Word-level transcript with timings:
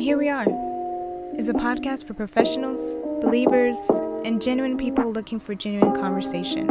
And 0.00 0.06
here 0.06 0.16
we 0.16 0.30
are 0.30 0.46
is 1.36 1.50
a 1.50 1.52
podcast 1.52 2.06
for 2.06 2.14
professionals, 2.14 2.96
believers, 3.20 3.78
and 4.24 4.40
genuine 4.40 4.78
people 4.78 5.12
looking 5.12 5.38
for 5.38 5.54
genuine 5.54 5.94
conversation. 5.94 6.68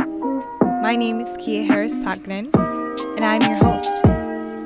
My 0.82 0.96
name 0.96 1.20
is 1.20 1.38
Kiah 1.38 1.68
Harris 1.68 1.94
Tattegrain, 2.04 2.50
and 3.18 3.23
I'm 3.23 3.44
your 3.44 3.57
host. 3.57 4.04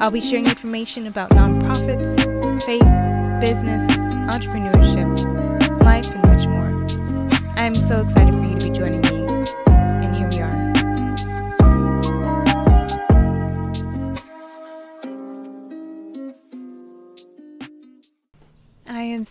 I'll 0.02 0.12
be 0.12 0.22
sharing 0.22 0.46
information 0.46 1.08
about 1.08 1.32
nonprofits, 1.32 2.16
faith, 2.64 3.42
business, 3.42 3.86
entrepreneurship, 4.32 5.84
life, 5.84 6.08
and 6.08 6.22
much 6.24 6.48
more. 6.48 7.52
I'm 7.58 7.76
so 7.76 8.00
excited 8.00 8.34
for 8.34 8.46
you 8.46 8.58
to 8.60 8.70
be 8.70 8.72
joining 8.72 9.02
me, 9.02 9.23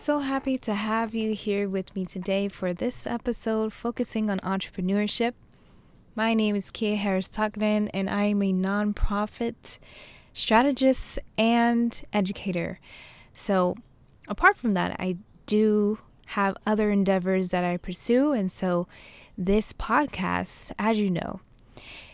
so 0.03 0.19
happy 0.19 0.57
to 0.57 0.73
have 0.73 1.15
you 1.15 1.33
here 1.33 1.69
with 1.69 1.95
me 1.95 2.05
today 2.05 2.49
for 2.49 2.73
this 2.73 3.07
episode 3.07 3.71
focusing 3.71 4.29
on 4.29 4.37
entrepreneurship. 4.41 5.31
My 6.13 6.33
name 6.33 6.57
is 6.57 6.71
Kiah 6.71 6.97
Harris 6.97 7.29
Tattegrain, 7.29 7.89
and 7.93 8.09
I 8.09 8.25
am 8.25 8.41
a 8.41 8.51
nonprofit 8.51 9.79
strategist 10.33 11.19
and 11.37 12.03
educator. 12.11 12.81
So, 13.31 13.77
apart 14.27 14.57
from 14.57 14.73
that, 14.73 14.97
I 14.99 15.15
do 15.45 15.99
have 16.25 16.57
other 16.65 16.91
endeavors 16.91 17.47
that 17.49 17.63
I 17.63 17.77
pursue, 17.77 18.33
and 18.33 18.51
so 18.51 18.89
this 19.37 19.71
podcast, 19.71 20.73
as 20.77 20.99
you 20.99 21.09
know, 21.09 21.39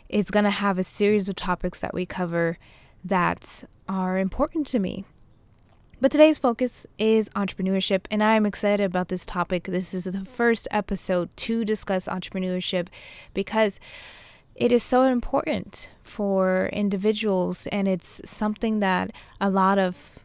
is 0.09 0.30
going 0.30 0.45
to 0.45 0.52
have 0.52 0.78
a 0.78 0.84
series 0.84 1.28
of 1.28 1.36
topics 1.36 1.81
that 1.81 1.95
we 1.95 2.06
cover 2.06 2.59
that 3.03 3.64
are 3.88 4.20
important 4.20 4.67
to 4.67 4.78
me. 4.78 5.06
But 6.02 6.13
today's 6.13 6.38
focus 6.38 6.88
is 6.98 7.27
entrepreneurship, 7.35 8.05
and 8.09 8.23
I'm 8.23 8.45
excited 8.45 8.85
about 8.85 9.09
this 9.09 9.26
topic. 9.26 9.66
This 9.66 9.94
is 9.94 10.05
the 10.05 10.23
first 10.23 10.66
episode 10.72 11.36
to 11.38 11.66
discuss 11.66 12.08
entrepreneurship 12.08 12.88
because 13.33 13.81
it 14.56 14.72
is 14.72 14.81
so 14.81 15.03
important 15.03 15.89
for 16.02 16.69
individuals, 16.72 17.67
and 17.67 17.86
it's 17.86 18.22
something 18.23 18.80
that 18.80 19.11
a 19.41 19.50
lot 19.50 19.78
of 19.78 20.19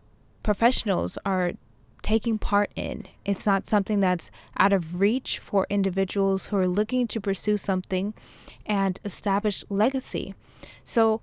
professionals 0.44 1.19
are 1.27 1.55
taking 2.03 2.38
part 2.38 2.70
in. 2.77 3.06
It's 3.25 3.44
not 3.44 3.66
something 3.66 3.98
that's 3.98 4.31
out 4.56 4.72
of 4.72 5.00
reach 5.00 5.41
for 5.41 5.66
individuals 5.69 6.47
who 6.47 6.56
are 6.56 6.69
looking 6.69 7.09
to 7.09 7.20
pursue 7.20 7.56
something 7.56 8.14
and 8.64 9.00
establish 9.05 9.64
legacy. 9.69 10.36
So, 10.84 11.20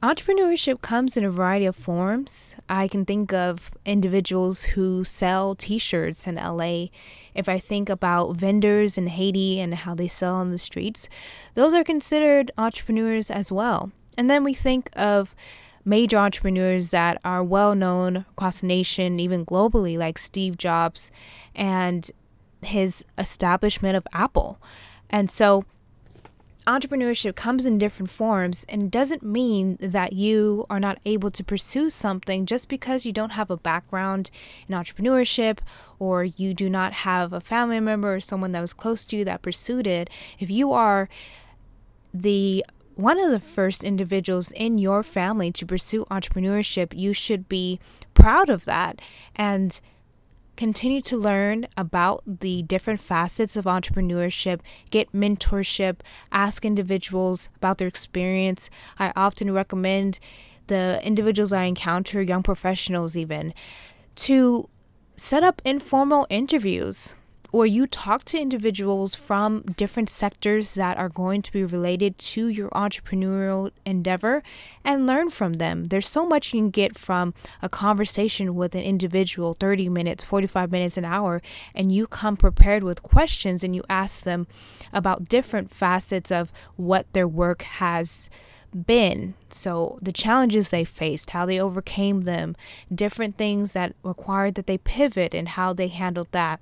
Entrepreneurship 0.00 0.80
comes 0.80 1.16
in 1.16 1.24
a 1.24 1.30
variety 1.30 1.66
of 1.66 1.74
forms. 1.74 2.54
I 2.68 2.86
can 2.86 3.04
think 3.04 3.32
of 3.32 3.72
individuals 3.84 4.62
who 4.62 5.02
sell 5.02 5.56
t 5.56 5.76
shirts 5.76 6.28
in 6.28 6.36
LA. 6.36 6.86
If 7.34 7.48
I 7.48 7.58
think 7.58 7.88
about 7.88 8.36
vendors 8.36 8.96
in 8.96 9.08
Haiti 9.08 9.58
and 9.58 9.74
how 9.74 9.96
they 9.96 10.06
sell 10.06 10.36
on 10.36 10.52
the 10.52 10.58
streets, 10.58 11.08
those 11.54 11.74
are 11.74 11.82
considered 11.82 12.52
entrepreneurs 12.56 13.28
as 13.28 13.50
well. 13.50 13.90
And 14.16 14.30
then 14.30 14.44
we 14.44 14.54
think 14.54 14.88
of 14.92 15.34
major 15.84 16.18
entrepreneurs 16.18 16.90
that 16.90 17.20
are 17.24 17.42
well 17.42 17.74
known 17.74 18.18
across 18.18 18.60
the 18.60 18.68
nation, 18.68 19.18
even 19.18 19.44
globally, 19.44 19.98
like 19.98 20.16
Steve 20.18 20.56
Jobs 20.56 21.10
and 21.56 22.08
his 22.62 23.04
establishment 23.16 23.96
of 23.96 24.06
Apple. 24.12 24.60
And 25.10 25.28
so 25.28 25.64
entrepreneurship 26.68 27.34
comes 27.34 27.64
in 27.64 27.78
different 27.78 28.10
forms 28.10 28.66
and 28.68 28.90
doesn't 28.90 29.22
mean 29.22 29.78
that 29.80 30.12
you 30.12 30.66
are 30.68 30.78
not 30.78 30.98
able 31.06 31.30
to 31.30 31.42
pursue 31.42 31.88
something 31.88 32.44
just 32.44 32.68
because 32.68 33.06
you 33.06 33.12
don't 33.12 33.30
have 33.30 33.50
a 33.50 33.56
background 33.56 34.30
in 34.68 34.74
entrepreneurship 34.74 35.60
or 35.98 36.24
you 36.24 36.52
do 36.52 36.68
not 36.68 36.92
have 36.92 37.32
a 37.32 37.40
family 37.40 37.80
member 37.80 38.14
or 38.14 38.20
someone 38.20 38.52
that 38.52 38.60
was 38.60 38.74
close 38.74 39.06
to 39.06 39.16
you 39.16 39.24
that 39.24 39.40
pursued 39.40 39.86
it. 39.86 40.10
If 40.38 40.50
you 40.50 40.70
are 40.72 41.08
the 42.12 42.64
one 42.96 43.18
of 43.18 43.30
the 43.30 43.40
first 43.40 43.82
individuals 43.82 44.50
in 44.50 44.76
your 44.76 45.02
family 45.02 45.50
to 45.52 45.64
pursue 45.64 46.04
entrepreneurship, 46.10 46.92
you 46.94 47.14
should 47.14 47.48
be 47.48 47.80
proud 48.12 48.50
of 48.50 48.66
that 48.66 49.00
and 49.36 49.80
continue 50.58 51.00
to 51.00 51.16
learn 51.16 51.68
about 51.76 52.20
the 52.26 52.62
different 52.62 52.98
facets 52.98 53.54
of 53.54 53.64
entrepreneurship, 53.64 54.58
get 54.90 55.12
mentorship, 55.12 56.00
ask 56.32 56.64
individuals 56.64 57.48
about 57.54 57.78
their 57.78 57.86
experience. 57.86 58.68
I 58.98 59.12
often 59.14 59.52
recommend 59.52 60.18
the 60.66 61.00
individuals 61.04 61.52
I 61.52 61.62
encounter, 61.62 62.20
young 62.20 62.42
professionals 62.42 63.16
even, 63.16 63.54
to 64.16 64.68
set 65.14 65.44
up 65.44 65.62
informal 65.64 66.26
interviews 66.28 67.14
or 67.50 67.66
you 67.66 67.86
talk 67.86 68.24
to 68.24 68.38
individuals 68.38 69.14
from 69.14 69.62
different 69.76 70.10
sectors 70.10 70.74
that 70.74 70.98
are 70.98 71.08
going 71.08 71.40
to 71.42 71.52
be 71.52 71.64
related 71.64 72.18
to 72.18 72.48
your 72.48 72.68
entrepreneurial 72.70 73.70
endeavor 73.86 74.42
and 74.84 75.06
learn 75.06 75.30
from 75.30 75.54
them. 75.54 75.84
There's 75.84 76.08
so 76.08 76.26
much 76.26 76.52
you 76.52 76.60
can 76.60 76.70
get 76.70 76.98
from 76.98 77.32
a 77.62 77.68
conversation 77.68 78.54
with 78.54 78.74
an 78.74 78.82
individual 78.82 79.54
30 79.54 79.88
minutes, 79.88 80.24
45 80.24 80.70
minutes, 80.70 80.96
an 80.96 81.04
hour, 81.04 81.40
and 81.74 81.90
you 81.90 82.06
come 82.06 82.36
prepared 82.36 82.84
with 82.84 83.02
questions 83.02 83.64
and 83.64 83.74
you 83.74 83.82
ask 83.88 84.24
them 84.24 84.46
about 84.92 85.28
different 85.28 85.74
facets 85.74 86.30
of 86.30 86.52
what 86.76 87.10
their 87.12 87.28
work 87.28 87.62
has 87.62 88.28
been. 88.86 89.34
So, 89.48 89.98
the 90.02 90.12
challenges 90.12 90.68
they 90.70 90.84
faced, 90.84 91.30
how 91.30 91.46
they 91.46 91.58
overcame 91.58 92.22
them, 92.22 92.54
different 92.94 93.36
things 93.36 93.72
that 93.72 93.94
required 94.02 94.54
that 94.56 94.66
they 94.66 94.78
pivot, 94.78 95.34
and 95.34 95.48
how 95.48 95.72
they 95.72 95.88
handled 95.88 96.28
that. 96.32 96.60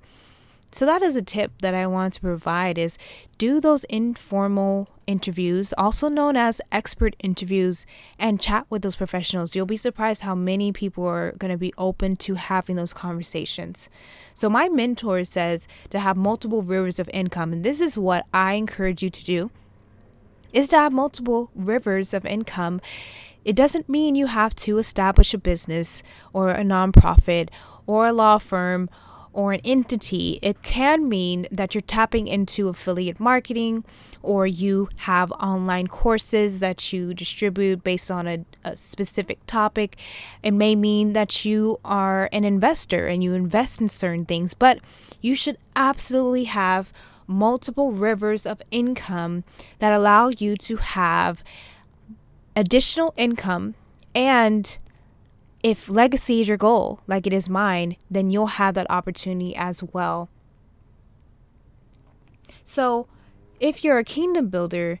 So 0.71 0.85
that 0.85 1.01
is 1.01 1.15
a 1.15 1.21
tip 1.21 1.51
that 1.61 1.73
I 1.73 1.87
want 1.87 2.15
to 2.15 2.21
provide 2.21 2.77
is 2.77 2.97
do 3.37 3.61
those 3.61 3.85
informal 3.85 4.89
interviews, 5.07 5.73
also 5.77 6.09
known 6.09 6.35
as 6.35 6.61
expert 6.71 7.15
interviews, 7.19 7.85
and 8.19 8.41
chat 8.41 8.65
with 8.69 8.81
those 8.81 8.97
professionals. 8.97 9.55
You'll 9.55 9.65
be 9.65 9.77
surprised 9.77 10.23
how 10.23 10.35
many 10.35 10.73
people 10.73 11.05
are 11.05 11.31
going 11.33 11.51
to 11.51 11.57
be 11.57 11.73
open 11.77 12.17
to 12.17 12.35
having 12.35 12.75
those 12.75 12.93
conversations. 12.93 13.89
So 14.33 14.49
my 14.49 14.67
mentor 14.67 15.23
says 15.23 15.67
to 15.89 15.99
have 15.99 16.17
multiple 16.17 16.61
rivers 16.61 16.99
of 16.99 17.09
income, 17.13 17.53
and 17.53 17.63
this 17.63 17.79
is 17.79 17.97
what 17.97 18.25
I 18.33 18.53
encourage 18.53 19.01
you 19.01 19.09
to 19.09 19.23
do 19.23 19.51
is 20.53 20.69
to 20.69 20.77
have 20.77 20.93
multiple 20.93 21.49
rivers 21.55 22.13
of 22.13 22.25
income. 22.25 22.81
It 23.45 23.55
doesn't 23.55 23.89
mean 23.89 24.15
you 24.15 24.27
have 24.27 24.55
to 24.55 24.77
establish 24.77 25.33
a 25.33 25.37
business 25.37 26.03
or 26.33 26.49
a 26.49 26.63
nonprofit 26.63 27.49
or 27.85 28.07
a 28.07 28.13
law 28.13 28.37
firm 28.37 28.89
or 29.37 29.53
an 29.53 29.61
entity, 29.63 30.39
it 30.41 30.63
can 30.63 31.07
mean 31.07 31.45
that 31.51 31.75
you're 31.75 31.81
tapping 31.83 32.27
into 32.27 32.69
affiliate 32.69 33.19
marketing 33.19 33.85
or 34.23 34.47
you 34.47 34.89
have 34.95 35.31
online 35.33 35.85
courses 35.85 36.59
that 36.59 36.91
you 36.91 37.13
distribute 37.13 37.83
based 37.83 38.09
on 38.09 38.27
a, 38.27 38.43
a, 38.63 38.75
specific 38.75 39.37
topic. 39.45 39.95
It 40.41 40.55
may 40.55 40.75
mean 40.75 41.13
that 41.13 41.45
you 41.45 41.79
are 41.85 42.29
an 42.33 42.45
investor 42.45 43.05
and 43.05 43.23
you 43.23 43.35
invest 43.35 43.79
in 43.79 43.89
certain 43.89 44.25
things, 44.25 44.55
but 44.55 44.79
you 45.21 45.35
should 45.35 45.59
absolutely 45.75 46.45
have 46.45 46.91
multiple 47.27 47.91
rivers 47.91 48.43
of 48.47 48.59
income 48.71 49.43
that 49.77 49.93
allow 49.93 50.29
you 50.29 50.57
to 50.57 50.77
have 50.77 51.43
additional 52.55 53.13
income 53.15 53.75
and 54.15 54.79
if 55.63 55.89
legacy 55.89 56.41
is 56.41 56.47
your 56.47 56.57
goal, 56.57 57.01
like 57.07 57.25
it 57.25 57.33
is 57.33 57.49
mine, 57.49 57.95
then 58.09 58.29
you'll 58.29 58.47
have 58.47 58.75
that 58.75 58.89
opportunity 58.89 59.55
as 59.55 59.81
well. 59.81 60.29
So, 62.63 63.07
if 63.59 63.83
you're 63.83 63.97
a 63.97 64.03
kingdom 64.03 64.49
builder, 64.49 64.99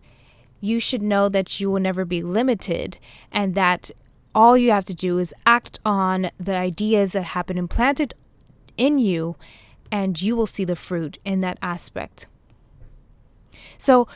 you 0.59 0.79
should 0.79 1.01
know 1.01 1.29
that 1.29 1.59
you 1.59 1.69
will 1.69 1.79
never 1.79 2.05
be 2.05 2.23
limited 2.23 2.97
and 3.31 3.53
that 3.55 3.91
all 4.33 4.57
you 4.57 4.71
have 4.71 4.85
to 4.85 4.93
do 4.93 5.17
is 5.17 5.33
act 5.45 5.79
on 5.85 6.29
the 6.39 6.55
ideas 6.55 7.11
that 7.11 7.23
have 7.23 7.45
been 7.45 7.57
implanted 7.57 8.13
in 8.77 8.99
you, 8.99 9.35
and 9.91 10.21
you 10.21 10.35
will 10.35 10.45
see 10.45 10.63
the 10.63 10.75
fruit 10.75 11.17
in 11.25 11.41
that 11.41 11.57
aspect. 11.61 12.27
So, 13.77 14.07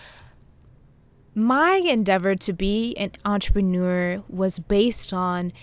my 1.34 1.76
endeavor 1.76 2.36
to 2.36 2.54
be 2.54 2.96
an 2.98 3.12
entrepreneur 3.24 4.24
was 4.28 4.60
based 4.60 5.14
on 5.14 5.54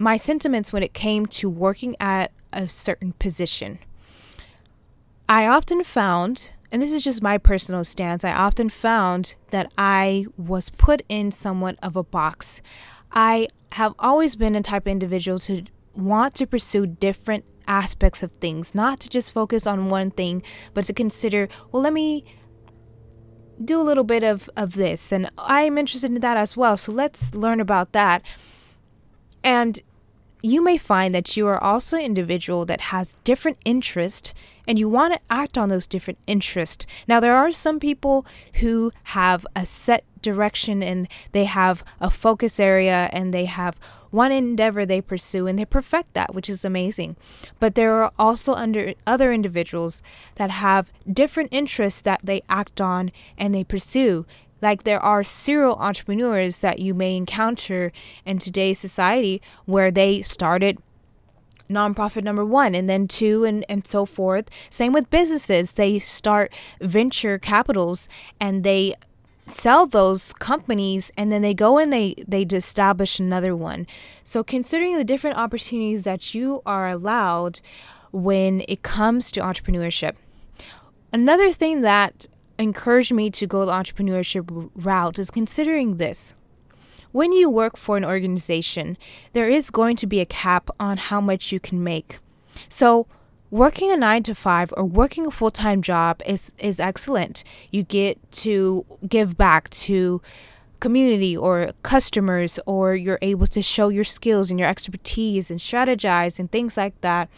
my 0.00 0.16
sentiments 0.16 0.72
when 0.72 0.82
it 0.82 0.94
came 0.94 1.26
to 1.26 1.50
working 1.50 1.94
at 2.00 2.32
a 2.54 2.66
certain 2.66 3.12
position. 3.12 3.78
I 5.28 5.46
often 5.46 5.84
found, 5.84 6.52
and 6.72 6.80
this 6.80 6.90
is 6.90 7.02
just 7.02 7.22
my 7.22 7.36
personal 7.36 7.84
stance, 7.84 8.24
I 8.24 8.32
often 8.32 8.70
found 8.70 9.34
that 9.50 9.72
I 9.76 10.24
was 10.38 10.70
put 10.70 11.02
in 11.10 11.30
somewhat 11.30 11.78
of 11.82 11.96
a 11.96 12.02
box. 12.02 12.62
I 13.12 13.48
have 13.72 13.92
always 13.98 14.36
been 14.36 14.56
a 14.56 14.62
type 14.62 14.84
of 14.84 14.90
individual 14.90 15.38
to 15.40 15.64
want 15.94 16.34
to 16.36 16.46
pursue 16.46 16.86
different 16.86 17.44
aspects 17.68 18.22
of 18.22 18.32
things, 18.32 18.74
not 18.74 19.00
to 19.00 19.08
just 19.10 19.30
focus 19.32 19.66
on 19.66 19.90
one 19.90 20.10
thing, 20.10 20.42
but 20.72 20.84
to 20.86 20.94
consider, 20.94 21.46
well, 21.70 21.82
let 21.82 21.92
me 21.92 22.24
do 23.62 23.78
a 23.78 23.84
little 23.84 24.04
bit 24.04 24.22
of, 24.22 24.48
of 24.56 24.76
this. 24.76 25.12
And 25.12 25.30
I'm 25.36 25.76
interested 25.76 26.10
in 26.10 26.20
that 26.20 26.38
as 26.38 26.56
well. 26.56 26.78
So 26.78 26.90
let's 26.90 27.34
learn 27.34 27.60
about 27.60 27.92
that. 27.92 28.22
And 29.44 29.80
you 30.42 30.62
may 30.62 30.76
find 30.76 31.14
that 31.14 31.36
you 31.36 31.46
are 31.46 31.62
also 31.62 31.96
an 31.96 32.02
individual 32.02 32.64
that 32.64 32.80
has 32.80 33.16
different 33.24 33.58
interests 33.64 34.32
and 34.66 34.78
you 34.78 34.88
want 34.88 35.12
to 35.14 35.20
act 35.28 35.58
on 35.58 35.68
those 35.68 35.86
different 35.86 36.18
interests. 36.26 36.86
Now, 37.08 37.18
there 37.18 37.34
are 37.36 37.50
some 37.50 37.80
people 37.80 38.24
who 38.54 38.92
have 39.04 39.46
a 39.56 39.66
set 39.66 40.04
direction 40.22 40.82
and 40.82 41.08
they 41.32 41.44
have 41.44 41.82
a 42.00 42.10
focus 42.10 42.60
area 42.60 43.08
and 43.12 43.34
they 43.34 43.46
have 43.46 43.78
one 44.10 44.32
endeavor 44.32 44.84
they 44.84 45.00
pursue 45.00 45.46
and 45.46 45.58
they 45.58 45.64
perfect 45.64 46.14
that, 46.14 46.34
which 46.34 46.48
is 46.48 46.64
amazing. 46.64 47.16
But 47.58 47.74
there 47.74 48.02
are 48.02 48.12
also 48.18 48.54
under 48.54 48.94
other 49.06 49.32
individuals 49.32 50.02
that 50.36 50.50
have 50.50 50.92
different 51.10 51.48
interests 51.52 52.02
that 52.02 52.20
they 52.24 52.42
act 52.48 52.80
on 52.80 53.12
and 53.38 53.54
they 53.54 53.64
pursue. 53.64 54.26
Like 54.62 54.84
there 54.84 55.00
are 55.00 55.24
serial 55.24 55.76
entrepreneurs 55.76 56.60
that 56.60 56.78
you 56.78 56.94
may 56.94 57.16
encounter 57.16 57.92
in 58.24 58.38
today's 58.38 58.78
society 58.78 59.40
where 59.64 59.90
they 59.90 60.22
started 60.22 60.78
nonprofit 61.68 62.24
number 62.24 62.44
one 62.44 62.74
and 62.74 62.88
then 62.88 63.06
two 63.06 63.44
and, 63.44 63.64
and 63.68 63.86
so 63.86 64.04
forth. 64.04 64.50
Same 64.68 64.92
with 64.92 65.08
businesses. 65.10 65.72
They 65.72 65.98
start 65.98 66.52
venture 66.80 67.38
capitals 67.38 68.08
and 68.40 68.64
they 68.64 68.94
sell 69.46 69.86
those 69.86 70.32
companies 70.34 71.10
and 71.16 71.32
then 71.32 71.42
they 71.42 71.54
go 71.54 71.78
and 71.78 71.92
they 71.92 72.14
they 72.26 72.42
establish 72.42 73.18
another 73.18 73.56
one. 73.56 73.86
So 74.24 74.44
considering 74.44 74.96
the 74.96 75.04
different 75.04 75.38
opportunities 75.38 76.04
that 76.04 76.34
you 76.34 76.62
are 76.66 76.88
allowed 76.88 77.60
when 78.12 78.62
it 78.68 78.82
comes 78.82 79.30
to 79.32 79.40
entrepreneurship. 79.40 80.16
Another 81.12 81.52
thing 81.52 81.80
that 81.82 82.26
encouraged 82.60 83.12
me 83.12 83.30
to 83.30 83.46
go 83.46 83.64
the 83.64 83.72
entrepreneurship 83.72 84.70
route 84.74 85.18
is 85.18 85.30
considering 85.30 85.96
this. 85.96 86.34
When 87.12 87.32
you 87.32 87.50
work 87.50 87.76
for 87.76 87.96
an 87.96 88.04
organization, 88.04 88.96
there 89.32 89.48
is 89.48 89.70
going 89.70 89.96
to 89.96 90.06
be 90.06 90.20
a 90.20 90.26
cap 90.26 90.70
on 90.78 90.96
how 90.96 91.20
much 91.20 91.50
you 91.50 91.58
can 91.58 91.82
make. 91.82 92.18
So, 92.68 93.06
working 93.50 93.90
a 93.90 93.96
9 93.96 94.22
to 94.24 94.34
5 94.34 94.74
or 94.76 94.84
working 94.84 95.26
a 95.26 95.30
full-time 95.30 95.82
job 95.82 96.22
is 96.24 96.52
is 96.58 96.78
excellent. 96.78 97.42
You 97.72 97.82
get 97.82 98.18
to 98.32 98.86
give 99.08 99.36
back 99.36 99.70
to 99.70 100.22
community 100.80 101.36
or 101.36 101.72
customers 101.82 102.58
or 102.66 102.94
you're 102.94 103.18
able 103.22 103.46
to 103.46 103.62
show 103.62 103.88
your 103.88 104.04
skills 104.04 104.50
and 104.50 104.58
your 104.58 104.68
expertise 104.68 105.50
and 105.50 105.60
strategize 105.60 106.38
and 106.38 106.50
things 106.50 106.76
like 106.76 107.00
that. 107.02 107.28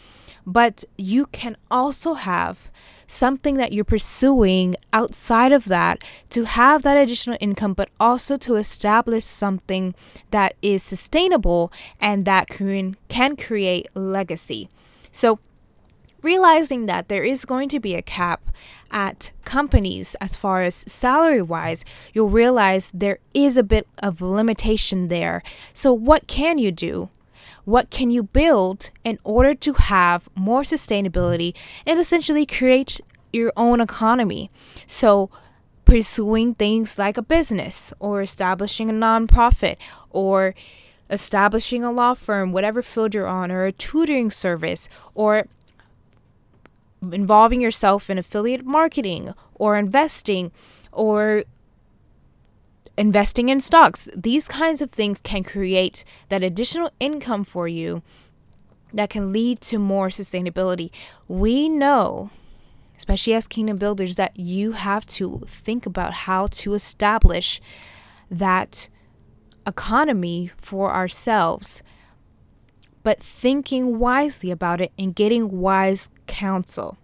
But 0.46 0.84
you 0.96 1.26
can 1.26 1.56
also 1.70 2.14
have 2.14 2.70
something 3.06 3.54
that 3.56 3.72
you're 3.72 3.84
pursuing 3.84 4.74
outside 4.92 5.52
of 5.52 5.66
that 5.66 6.02
to 6.30 6.44
have 6.44 6.82
that 6.82 6.96
additional 6.96 7.36
income, 7.40 7.74
but 7.74 7.90
also 8.00 8.36
to 8.38 8.56
establish 8.56 9.24
something 9.24 9.94
that 10.30 10.54
is 10.62 10.82
sustainable 10.82 11.70
and 12.00 12.24
that 12.24 12.48
can, 12.48 12.96
can 13.08 13.36
create 13.36 13.86
legacy. 13.94 14.68
So, 15.12 15.38
realizing 16.22 16.86
that 16.86 17.08
there 17.08 17.24
is 17.24 17.44
going 17.44 17.69
to 17.70 17.80
be 17.80 17.94
a 17.94 18.02
cap 18.02 18.50
at 18.90 19.32
companies 19.44 20.14
as 20.20 20.36
far 20.36 20.62
as 20.62 20.84
salary 20.86 21.42
wise, 21.42 21.84
you'll 22.12 22.28
realize 22.28 22.90
there 22.94 23.19
is 23.34 23.56
a 23.56 23.62
bit 23.62 23.86
of 24.02 24.20
limitation 24.20 25.08
there. 25.08 25.42
So, 25.72 25.92
what 25.92 26.26
can 26.26 26.58
you 26.58 26.70
do? 26.70 27.08
What 27.64 27.90
can 27.90 28.10
you 28.10 28.22
build 28.22 28.90
in 29.04 29.19
order 29.24 29.54
to 29.54 29.72
have 29.74 30.28
more 30.34 30.62
sustainability 30.62 31.54
and 31.86 31.98
essentially 31.98 32.44
create 32.44 33.00
your 33.32 33.52
own 33.56 33.80
economy? 33.80 34.50
So, 34.86 35.30
pursuing 35.84 36.54
things 36.54 36.98
like 36.98 37.16
a 37.16 37.22
business 37.22 37.92
or 37.98 38.22
establishing 38.22 38.88
a 38.88 38.92
nonprofit 38.92 39.76
or 40.10 40.54
establishing 41.10 41.84
a 41.84 41.92
law 41.92 42.14
firm, 42.14 42.52
whatever 42.52 42.82
field 42.82 43.14
you're 43.14 43.26
on, 43.26 43.50
or 43.50 43.64
a 43.64 43.72
tutoring 43.72 44.30
service, 44.30 44.88
or 45.14 45.46
involving 47.10 47.60
yourself 47.60 48.08
in 48.08 48.19
affiliate 48.19 48.64
marketing 48.64 49.34
or 49.54 49.76
investing 49.76 50.52
or 50.93 51.44
investing 52.96 53.49
in 53.49 53.60
stocks. 53.60 54.08
These 54.14 54.49
kinds 54.49 54.82
of 54.82 54.90
things 54.90 55.20
can 55.20 55.43
create 55.43 56.04
that 56.28 56.43
additional 56.43 56.90
income 57.00 57.44
for 57.44 57.66
you 57.66 58.02
that 58.93 59.10
can 59.10 59.32
lead 59.32 59.60
to 59.62 59.78
more 59.78 60.08
sustainability. 60.08 60.90
We 61.26 61.69
know, 61.69 62.31
especially 62.96 63.34
as 63.34 63.49
kingdom 63.49 63.78
builders, 63.78 64.16
that 64.16 64.38
you 64.38 64.72
have 64.72 65.06
to 65.06 65.43
think 65.46 65.87
about 65.87 66.12
how 66.12 66.46
to 66.49 66.75
establish 66.75 67.60
that 68.31 68.88
economy 69.66 70.50
for 70.56 70.93
ourselves, 70.93 71.82
but 73.02 73.20
thinking 73.20 73.99
wisely 73.99 74.50
about 74.50 74.81
it 74.81 74.93
and 74.99 75.14
getting 75.14 75.60
wise 75.60 76.10
counsel. 76.26 76.96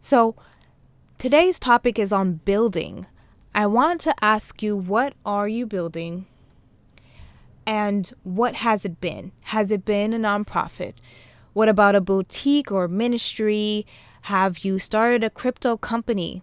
So, 0.00 0.36
today's 1.18 1.58
topic 1.58 1.98
is 1.98 2.12
on 2.12 2.34
building 2.44 3.06
I 3.54 3.66
want 3.66 4.02
to 4.02 4.14
ask 4.22 4.62
you 4.62 4.76
what 4.76 5.14
are 5.24 5.48
you 5.48 5.64
building 5.64 6.26
and 7.66 8.12
what 8.22 8.56
has 8.56 8.84
it 8.84 9.00
been? 9.00 9.32
Has 9.44 9.72
it 9.72 9.82
been 9.82 10.12
a 10.12 10.18
nonprofit? 10.18 10.92
What 11.54 11.70
about 11.70 11.94
a 11.94 12.02
boutique 12.02 12.70
or 12.70 12.86
ministry? 12.86 13.86
Have 14.22 14.58
you 14.58 14.78
started 14.78 15.24
a 15.24 15.30
crypto 15.30 15.78
company? 15.78 16.42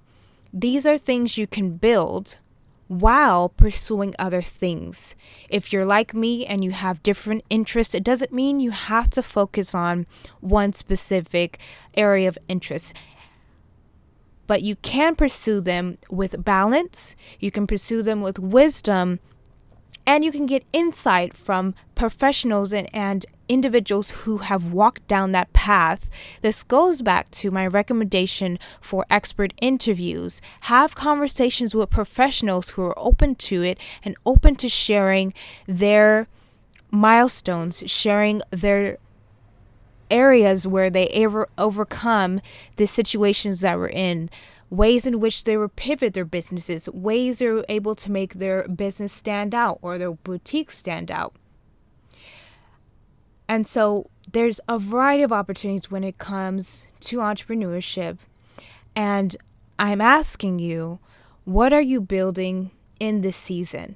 These 0.52 0.88
are 0.88 0.98
things 0.98 1.38
you 1.38 1.46
can 1.46 1.78
build 1.78 2.38
while 3.00 3.50
pursuing 3.50 4.14
other 4.20 4.42
things. 4.42 5.16
If 5.50 5.72
you're 5.72 5.86
like 5.86 6.14
me 6.14 6.46
and 6.46 6.64
you 6.64 6.72
have 6.72 7.04
different 7.04 7.44
interests, 7.50 7.96
it 7.96 8.04
doesn't 8.04 8.32
mean 8.32 8.60
you 8.60 8.72
have 8.72 9.10
to 9.12 9.24
focus 9.24 9.74
on 9.74 10.06
one 10.42 10.74
specific 10.74 11.60
area 11.96 12.28
of 12.28 12.38
interest 12.48 12.94
but 14.48 14.62
you 14.62 14.76
can 14.76 15.16
pursue 15.16 15.62
them 15.62 15.98
with 16.10 16.44
balance, 16.44 17.16
you 17.40 17.50
can 17.50 17.66
pursue 17.66 18.02
them 18.04 18.22
with 18.22 18.40
wisdom, 18.40 19.20
and 20.06 20.26
you 20.26 20.32
can 20.32 20.46
get 20.46 20.66
insight 20.74 21.36
from 21.36 21.76
professionals 21.96 22.74
and, 22.74 22.90
and 22.94 23.26
individuals 23.48 24.12
who 24.12 24.40
have 24.40 24.72
walked 24.72 25.08
down 25.08 25.32
that 25.32 25.54
path. 25.54 26.10
This 26.42 26.64
goes 26.64 27.02
back 27.02 27.32
to 27.32 27.52
my 27.52 27.66
recommendation 27.66 28.60
for 28.82 29.06
expert 29.10 29.54
interviews. 29.62 30.42
Have 30.62 30.96
conversations 30.96 31.74
with 31.74 31.90
professionals 31.90 32.72
who 32.72 32.84
are 32.84 33.00
open 33.00 33.36
to 33.36 33.62
it 33.62 33.78
and 34.04 34.16
open 34.26 34.56
to 34.56 34.70
sharing 34.70 35.34
their 35.68 36.28
milestones, 36.92 37.84
sharing 37.88 38.42
their 38.52 38.98
areas 40.12 40.68
where 40.68 40.90
they 40.90 41.08
ever 41.08 41.50
overcome 41.58 42.40
the 42.76 42.86
situations 42.86 43.62
that 43.62 43.78
we're 43.78 43.88
in 43.88 44.30
ways 44.74 45.06
in 45.06 45.20
which 45.20 45.44
they 45.44 45.56
pivot 45.76 46.16
their 46.16 46.26
businesses, 46.26 46.90
ways 46.90 47.38
they're 47.38 47.64
able 47.70 47.94
to 47.94 48.12
make 48.12 48.34
their 48.34 48.68
business 48.68 49.14
stand 49.14 49.54
out 49.54 49.78
or 49.84 50.00
their 50.00 50.12
boutique 50.12 50.72
stand 50.72 51.12
out. 51.12 51.36
And 53.48 53.68
so 53.68 54.10
there's 54.32 54.60
a 54.68 54.80
variety 54.80 55.22
of 55.22 55.32
opportunities 55.32 55.92
when 55.92 56.04
it 56.04 56.18
comes 56.18 56.88
to 57.02 57.18
entrepreneurship. 57.18 58.18
And 58.96 59.38
I'm 59.78 60.02
asking 60.02 60.58
you, 60.58 60.98
what 61.46 61.72
are 61.72 61.82
you 61.82 62.02
building 62.02 62.72
in 63.00 63.22
this 63.22 63.38
season? 63.38 63.96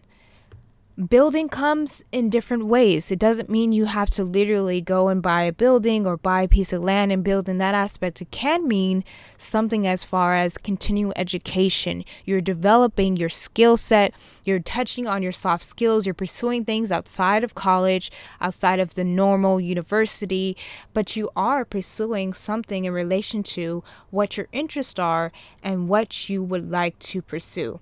Building 0.97 1.47
comes 1.47 2.03
in 2.11 2.27
different 2.27 2.65
ways. 2.65 3.11
It 3.11 3.19
doesn't 3.19 3.51
mean 3.51 3.71
you 3.71 3.85
have 3.85 4.09
to 4.11 4.23
literally 4.23 4.81
go 4.81 5.09
and 5.09 5.21
buy 5.21 5.43
a 5.43 5.51
building 5.51 6.07
or 6.07 6.17
buy 6.17 6.41
a 6.41 6.47
piece 6.47 6.73
of 6.73 6.83
land 6.83 7.11
and 7.11 7.23
build 7.23 7.47
in 7.47 7.59
that 7.59 7.75
aspect. 7.75 8.19
It 8.19 8.31
can 8.31 8.67
mean 8.67 9.03
something 9.37 9.85
as 9.85 10.03
far 10.03 10.35
as 10.35 10.57
continuing 10.57 11.13
education. 11.15 12.03
You're 12.25 12.41
developing 12.41 13.15
your 13.15 13.29
skill 13.29 13.77
set, 13.77 14.11
you're 14.43 14.59
touching 14.59 15.05
on 15.05 15.21
your 15.21 15.31
soft 15.31 15.65
skills, 15.65 16.07
you're 16.07 16.15
pursuing 16.15 16.65
things 16.65 16.91
outside 16.91 17.43
of 17.43 17.53
college, 17.53 18.11
outside 18.41 18.79
of 18.79 18.95
the 18.95 19.03
normal 19.03 19.61
university, 19.61 20.57
but 20.95 21.15
you 21.15 21.29
are 21.35 21.63
pursuing 21.63 22.33
something 22.33 22.85
in 22.85 22.93
relation 22.93 23.43
to 23.43 23.83
what 24.09 24.35
your 24.35 24.47
interests 24.51 24.97
are 24.97 25.31
and 25.61 25.87
what 25.87 26.27
you 26.27 26.41
would 26.41 26.71
like 26.71 26.97
to 26.97 27.21
pursue. 27.21 27.79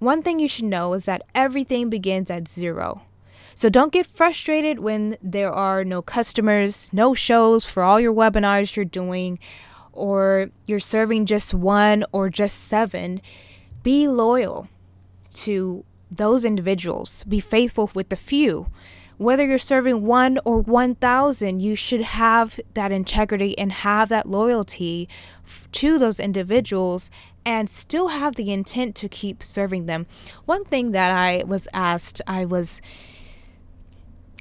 One 0.00 0.22
thing 0.22 0.40
you 0.40 0.48
should 0.48 0.64
know 0.64 0.94
is 0.94 1.04
that 1.04 1.22
everything 1.34 1.90
begins 1.90 2.30
at 2.30 2.48
zero. 2.48 3.02
So 3.54 3.68
don't 3.68 3.92
get 3.92 4.06
frustrated 4.06 4.80
when 4.80 5.18
there 5.22 5.52
are 5.52 5.84
no 5.84 6.00
customers, 6.00 6.90
no 6.92 7.14
shows 7.14 7.66
for 7.66 7.82
all 7.82 8.00
your 8.00 8.14
webinars 8.14 8.74
you're 8.74 8.86
doing, 8.86 9.38
or 9.92 10.50
you're 10.66 10.80
serving 10.80 11.26
just 11.26 11.52
one 11.52 12.04
or 12.12 12.30
just 12.30 12.60
seven. 12.64 13.20
Be 13.82 14.08
loyal 14.08 14.68
to 15.34 15.84
those 16.10 16.46
individuals, 16.46 17.22
be 17.24 17.38
faithful 17.38 17.90
with 17.94 18.08
the 18.08 18.16
few. 18.16 18.68
Whether 19.18 19.44
you're 19.46 19.58
serving 19.58 20.06
one 20.06 20.38
or 20.46 20.60
1,000, 20.60 21.60
you 21.60 21.76
should 21.76 22.00
have 22.00 22.58
that 22.72 22.90
integrity 22.90 23.56
and 23.58 23.70
have 23.70 24.08
that 24.08 24.26
loyalty 24.26 25.10
to 25.72 25.98
those 25.98 26.18
individuals 26.18 27.10
and 27.44 27.68
still 27.68 28.08
have 28.08 28.36
the 28.36 28.52
intent 28.52 28.94
to 28.96 29.08
keep 29.08 29.42
serving 29.42 29.86
them. 29.86 30.06
One 30.44 30.64
thing 30.64 30.92
that 30.92 31.10
I 31.10 31.44
was 31.46 31.66
asked, 31.72 32.20
I 32.26 32.44
was 32.44 32.82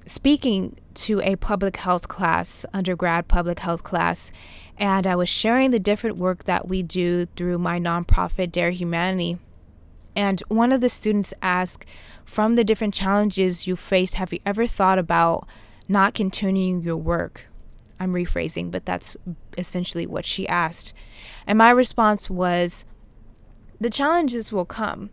speaking 0.06 0.78
to 0.96 1.22
a 1.22 1.36
public 1.36 1.78
health 1.78 2.08
class, 2.08 2.66
undergrad 2.74 3.28
public 3.28 3.60
health 3.60 3.84
class, 3.84 4.32
and 4.78 5.06
I 5.06 5.16
was 5.16 5.30
sharing 5.30 5.72
the 5.72 5.80
different 5.80 6.18
work 6.18 6.46
that 6.46 6.68
we 6.68 6.84
do 6.84 7.26
through 7.38 7.58
my 7.58 7.80
nonprofit, 7.80 8.52
Dare 8.52 8.72
Humanity. 8.72 9.38
And 10.16 10.42
one 10.48 10.72
of 10.72 10.82
the 10.82 10.90
students 10.90 11.34
asked, 11.42 11.86
from 12.26 12.56
the 12.56 12.64
different 12.64 12.94
challenges 12.94 13.68
you 13.68 13.76
faced, 13.76 14.16
have 14.16 14.34
you 14.34 14.40
ever 14.46 14.68
thought 14.68 15.00
about 15.00 15.48
not 15.88 16.14
continuing 16.14 16.82
your 16.82 16.98
work? 16.98 17.48
I'm 18.00 18.14
rephrasing, 18.14 18.72
but 18.72 18.86
that's 18.86 19.18
essentially 19.58 20.08
what 20.08 20.26
she 20.26 20.48
asked. 20.48 20.94
And 21.46 21.58
my 21.58 21.70
response 21.70 22.30
was, 22.30 22.86
the 23.80 23.90
challenges 23.90 24.52
will 24.52 24.66
come, 24.66 25.10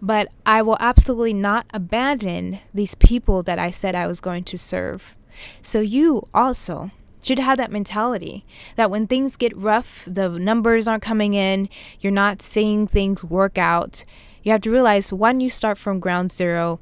but 0.00 0.28
I 0.44 0.62
will 0.62 0.76
absolutely 0.80 1.34
not 1.34 1.66
abandon 1.72 2.60
these 2.72 2.94
people 2.94 3.42
that 3.44 3.58
I 3.58 3.70
said 3.70 3.94
I 3.94 4.06
was 4.06 4.20
going 4.20 4.44
to 4.44 4.58
serve. 4.58 5.16
So 5.62 5.80
you 5.80 6.28
also 6.32 6.90
should 7.22 7.38
have 7.38 7.56
that 7.58 7.72
mentality 7.72 8.44
that 8.76 8.90
when 8.90 9.06
things 9.06 9.36
get 9.36 9.56
rough, 9.56 10.04
the 10.06 10.28
numbers 10.28 10.86
aren't 10.86 11.02
coming 11.02 11.34
in, 11.34 11.68
you're 12.00 12.12
not 12.12 12.42
seeing 12.42 12.86
things 12.86 13.24
work 13.24 13.56
out. 13.56 14.04
You 14.42 14.52
have 14.52 14.60
to 14.62 14.70
realize 14.70 15.12
one, 15.12 15.40
you 15.40 15.48
start 15.48 15.78
from 15.78 16.00
ground 16.00 16.30
zero, 16.30 16.80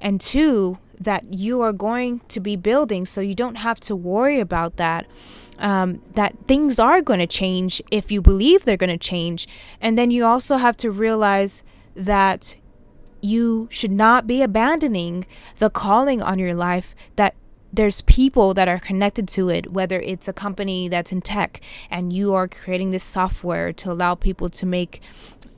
and 0.00 0.20
two, 0.20 0.78
that 0.98 1.32
you 1.32 1.60
are 1.60 1.72
going 1.72 2.20
to 2.28 2.40
be 2.40 2.56
building, 2.56 3.04
so 3.04 3.20
you 3.20 3.34
don't 3.34 3.56
have 3.56 3.80
to 3.80 3.96
worry 3.96 4.38
about 4.38 4.76
that. 4.76 5.06
Um, 5.60 6.00
that 6.14 6.34
things 6.48 6.78
are 6.78 7.02
going 7.02 7.20
to 7.20 7.26
change 7.26 7.82
if 7.90 8.10
you 8.10 8.22
believe 8.22 8.64
they're 8.64 8.78
going 8.78 8.88
to 8.88 8.96
change. 8.96 9.46
And 9.78 9.98
then 9.98 10.10
you 10.10 10.24
also 10.24 10.56
have 10.56 10.74
to 10.78 10.90
realize 10.90 11.62
that 11.94 12.56
you 13.20 13.68
should 13.70 13.90
not 13.92 14.26
be 14.26 14.40
abandoning 14.40 15.26
the 15.58 15.68
calling 15.68 16.22
on 16.22 16.38
your 16.38 16.54
life 16.54 16.94
that 17.16 17.34
there's 17.72 18.00
people 18.02 18.52
that 18.54 18.68
are 18.68 18.78
connected 18.78 19.28
to 19.28 19.48
it, 19.48 19.70
whether 19.70 20.00
it's 20.00 20.26
a 20.26 20.32
company 20.32 20.88
that's 20.88 21.12
in 21.12 21.20
tech 21.20 21.60
and 21.90 22.12
you 22.12 22.34
are 22.34 22.48
creating 22.48 22.90
this 22.90 23.04
software 23.04 23.72
to 23.72 23.92
allow 23.92 24.14
people 24.14 24.50
to 24.50 24.66
make, 24.66 25.00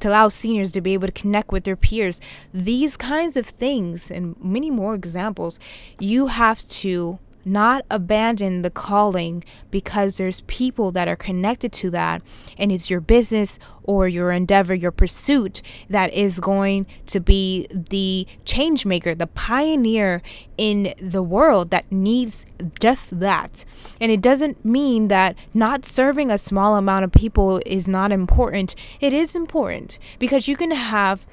to 0.01 0.11
allow 0.11 0.29
seniors 0.29 0.73
to 0.73 0.81
be 0.81 0.93
able 0.93 1.07
to 1.07 1.13
connect 1.13 1.53
with 1.53 1.65
their 1.65 1.77
peers. 1.77 2.21
These 2.53 2.97
kinds 2.97 3.37
of 3.37 3.47
things 3.47 4.11
and 4.11 4.37
many 4.43 4.71
more 4.71 4.95
examples, 4.95 5.59
you 5.99 6.27
have 6.27 6.61
to 6.69 7.19
not 7.45 7.85
abandon 7.91 8.63
the 8.63 8.71
calling 8.71 9.45
because 9.71 10.17
there's 10.17 10.43
people 10.43 10.91
that 10.93 11.09
are 11.09 11.17
connected 11.17 11.73
to 11.73 11.91
that 11.91 12.23
and 12.57 12.71
it's 12.73 12.91
your 12.91 13.01
business 13.01 13.59
or 13.85 14.07
your 14.07 14.31
endeavor 14.31 14.75
your 14.75 14.93
pursuit 14.93 15.61
that 15.91 16.13
is 16.13 16.39
going 16.39 16.87
to 17.07 17.19
be 17.19 17.67
the 17.71 18.27
change 18.45 18.87
maker 18.87 19.15
the 19.15 19.27
pioneer 19.27 20.23
in 20.57 20.95
the 21.01 21.23
world 21.23 21.71
that 21.71 21.91
needs 21.91 22.47
just 22.79 23.19
that. 23.19 23.65
And 24.01 24.13
it 24.13 24.21
doesn't 24.21 24.65
mean 24.65 25.09
that 25.09 25.35
not 25.53 25.85
serving 25.85 26.31
a 26.31 26.39
small 26.39 26.77
amount 26.77 27.05
of 27.05 27.13
people 27.13 27.61
is 27.67 27.89
not 27.89 28.13
important. 28.13 28.75
It 29.01 29.13
is 29.13 29.35
important 29.35 29.99
because 30.19 30.47
you 30.47 30.57
can 30.57 30.71
have 30.71 31.27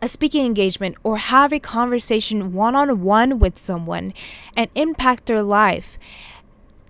a 0.00 0.08
speaking 0.08 0.46
engagement 0.46 0.96
or 1.02 1.18
have 1.18 1.52
a 1.52 1.60
conversation 1.60 2.52
one 2.52 2.74
on 2.74 3.02
one 3.02 3.38
with 3.38 3.58
someone 3.58 4.12
and 4.56 4.70
impact 4.74 5.26
their 5.26 5.42
life 5.42 5.98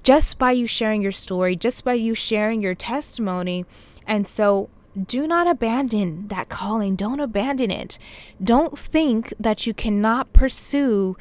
just 0.02 0.38
by 0.38 0.52
you 0.52 0.66
sharing 0.66 1.02
your 1.02 1.12
story, 1.12 1.56
just 1.56 1.84
by 1.84 1.94
you 1.94 2.14
sharing 2.14 2.62
your 2.62 2.74
testimony. 2.74 3.64
And 4.06 4.26
so 4.26 4.70
do 5.06 5.26
not 5.26 5.46
abandon 5.46 6.28
that 6.28 6.48
calling. 6.48 6.96
Don't 6.96 7.20
abandon 7.20 7.70
it. 7.70 7.98
Don't 8.42 8.78
think 8.78 9.32
that 9.38 9.66
you 9.66 9.74
cannot 9.74 10.32
pursue 10.32 11.16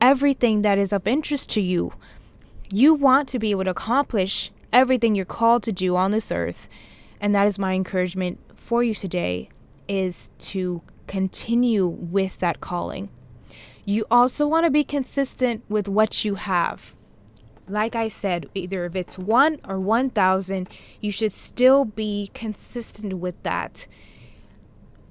everything 0.00 0.62
that 0.62 0.78
is 0.78 0.92
of 0.92 1.06
interest 1.06 1.50
to 1.50 1.60
you. 1.60 1.92
You 2.72 2.94
want 2.94 3.28
to 3.30 3.38
be 3.38 3.50
able 3.50 3.64
to 3.64 3.70
accomplish 3.70 4.52
everything 4.72 5.14
you're 5.14 5.24
called 5.24 5.62
to 5.64 5.72
do 5.72 5.96
on 5.96 6.10
this 6.10 6.30
earth. 6.30 6.68
And 7.20 7.34
that 7.34 7.46
is 7.46 7.58
my 7.58 7.72
encouragement 7.74 8.38
for 8.56 8.82
you 8.82 8.94
today 8.94 9.48
is 9.88 10.30
to 10.38 10.82
continue 11.08 11.86
with 11.86 12.38
that 12.38 12.60
calling. 12.60 13.08
You 13.84 14.04
also 14.10 14.46
want 14.46 14.64
to 14.64 14.70
be 14.70 14.84
consistent 14.84 15.64
with 15.68 15.88
what 15.88 16.24
you 16.24 16.36
have. 16.36 16.94
Like 17.66 17.96
I 17.96 18.08
said, 18.08 18.48
either 18.54 18.84
if 18.84 18.94
it's 18.94 19.18
one 19.18 19.58
or 19.66 19.80
1,000, 19.80 20.68
you 21.00 21.10
should 21.10 21.32
still 21.32 21.84
be 21.84 22.30
consistent 22.34 23.14
with 23.14 23.42
that. 23.42 23.86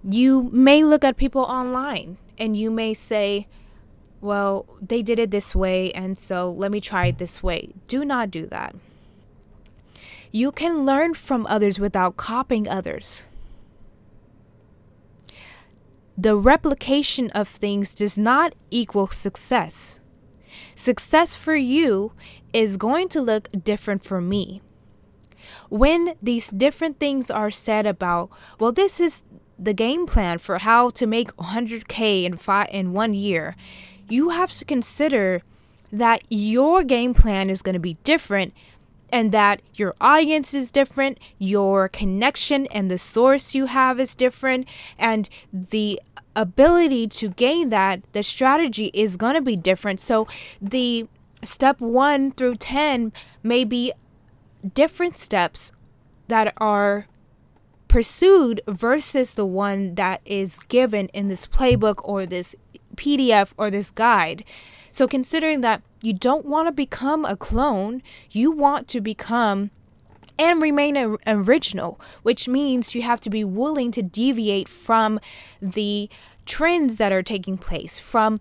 You 0.07 0.49
may 0.53 0.83
look 0.83 1.03
at 1.03 1.17
people 1.17 1.41
online 1.41 2.17
and 2.37 2.55
you 2.55 2.71
may 2.71 2.93
say, 2.93 3.47
well, 4.21 4.65
they 4.81 5.01
did 5.01 5.19
it 5.19 5.31
this 5.31 5.55
way, 5.55 5.91
and 5.91 6.17
so 6.17 6.51
let 6.51 6.71
me 6.71 6.81
try 6.81 7.07
it 7.07 7.17
this 7.17 7.43
way. 7.43 7.73
Do 7.87 8.03
not 8.03 8.31
do 8.31 8.47
that. 8.47 8.75
You 10.31 10.51
can 10.51 10.85
learn 10.85 11.13
from 11.13 11.45
others 11.47 11.79
without 11.79 12.17
copying 12.17 12.67
others 12.67 13.25
the 16.17 16.36
replication 16.36 17.29
of 17.31 17.47
things 17.47 17.93
does 17.93 18.17
not 18.17 18.55
equal 18.71 19.07
success. 19.07 20.00
Success 20.74 21.36
for 21.36 21.55
you 21.55 22.13
is 22.53 22.77
going 22.77 23.07
to 23.09 23.21
look 23.21 23.50
different 23.63 24.03
for 24.03 24.19
me. 24.19 24.62
When 25.69 26.15
these 26.21 26.50
different 26.50 27.00
things 27.00 27.29
are 27.29 27.51
said 27.51 27.86
about, 27.86 28.29
well, 28.59 28.71
this 28.71 29.00
is 29.00 29.24
the 29.59 29.74
game 29.74 30.07
plan 30.07 30.39
for 30.39 30.57
how 30.59 30.89
to 30.91 31.05
make 31.05 31.36
100k 31.38 32.24
in 32.24 32.38
five 32.38 32.67
in 32.71 32.93
one 32.93 33.13
year, 33.13 33.55
you 34.09 34.29
have 34.29 34.51
to 34.51 34.65
consider 34.65 35.43
that 35.91 36.21
your 36.29 36.83
game 36.83 37.13
plan 37.13 37.50
is 37.50 37.62
going 37.62 37.74
to 37.74 37.79
be 37.79 37.97
different 38.03 38.53
and 39.11 39.31
that 39.31 39.61
your 39.73 39.95
audience 40.01 40.53
is 40.53 40.71
different, 40.71 41.19
your 41.37 41.87
connection 41.87 42.65
and 42.67 42.91
the 42.91 42.97
source 42.97 43.55
you 43.55 43.67
have 43.67 43.99
is 43.99 44.15
different, 44.15 44.67
and 44.97 45.29
the 45.51 45.99
ability 46.35 47.07
to 47.07 47.29
gain 47.29 47.69
that, 47.69 48.01
the 48.13 48.23
strategy 48.23 48.91
is 48.93 49.17
going 49.17 49.35
to 49.35 49.41
be 49.41 49.55
different. 49.55 49.99
So 49.99 50.27
the 50.61 51.07
step 51.43 51.79
one 51.81 52.31
through 52.31 52.55
10 52.55 53.11
may 53.43 53.63
be 53.63 53.91
different 54.73 55.17
steps 55.17 55.71
that 56.27 56.53
are 56.57 57.07
pursued 57.87 58.61
versus 58.67 59.33
the 59.33 59.45
one 59.45 59.95
that 59.95 60.21
is 60.25 60.59
given 60.59 61.07
in 61.07 61.29
this 61.29 61.47
playbook 61.47 61.95
or 62.03 62.25
this 62.25 62.55
PDF 62.95 63.53
or 63.57 63.71
this 63.71 63.91
guide. 63.91 64.43
So, 64.91 65.08
considering 65.08 65.62
that 65.62 65.82
you 66.01 66.13
don't 66.13 66.46
want 66.46 66.67
to 66.67 66.72
become 66.72 67.25
a 67.25 67.36
clone, 67.36 68.01
you 68.32 68.51
want 68.51 68.88
to 68.89 69.01
become 69.01 69.72
and 70.39 70.62
remain 70.62 70.96
a- 70.96 71.17
original, 71.25 72.00
which 72.24 72.48
means 72.48 72.94
you 72.94 73.01
have 73.01 73.20
to 73.22 73.29
be 73.29 73.44
willing 73.44 73.91
to 73.91 74.01
deviate 74.01 74.70
from 74.70 75.20
the 75.62 76.10
trends 76.46 76.98
that 76.98 77.12
are 77.12 77.24
taking 77.24 77.58
place, 77.58 78.00
from 78.00 78.39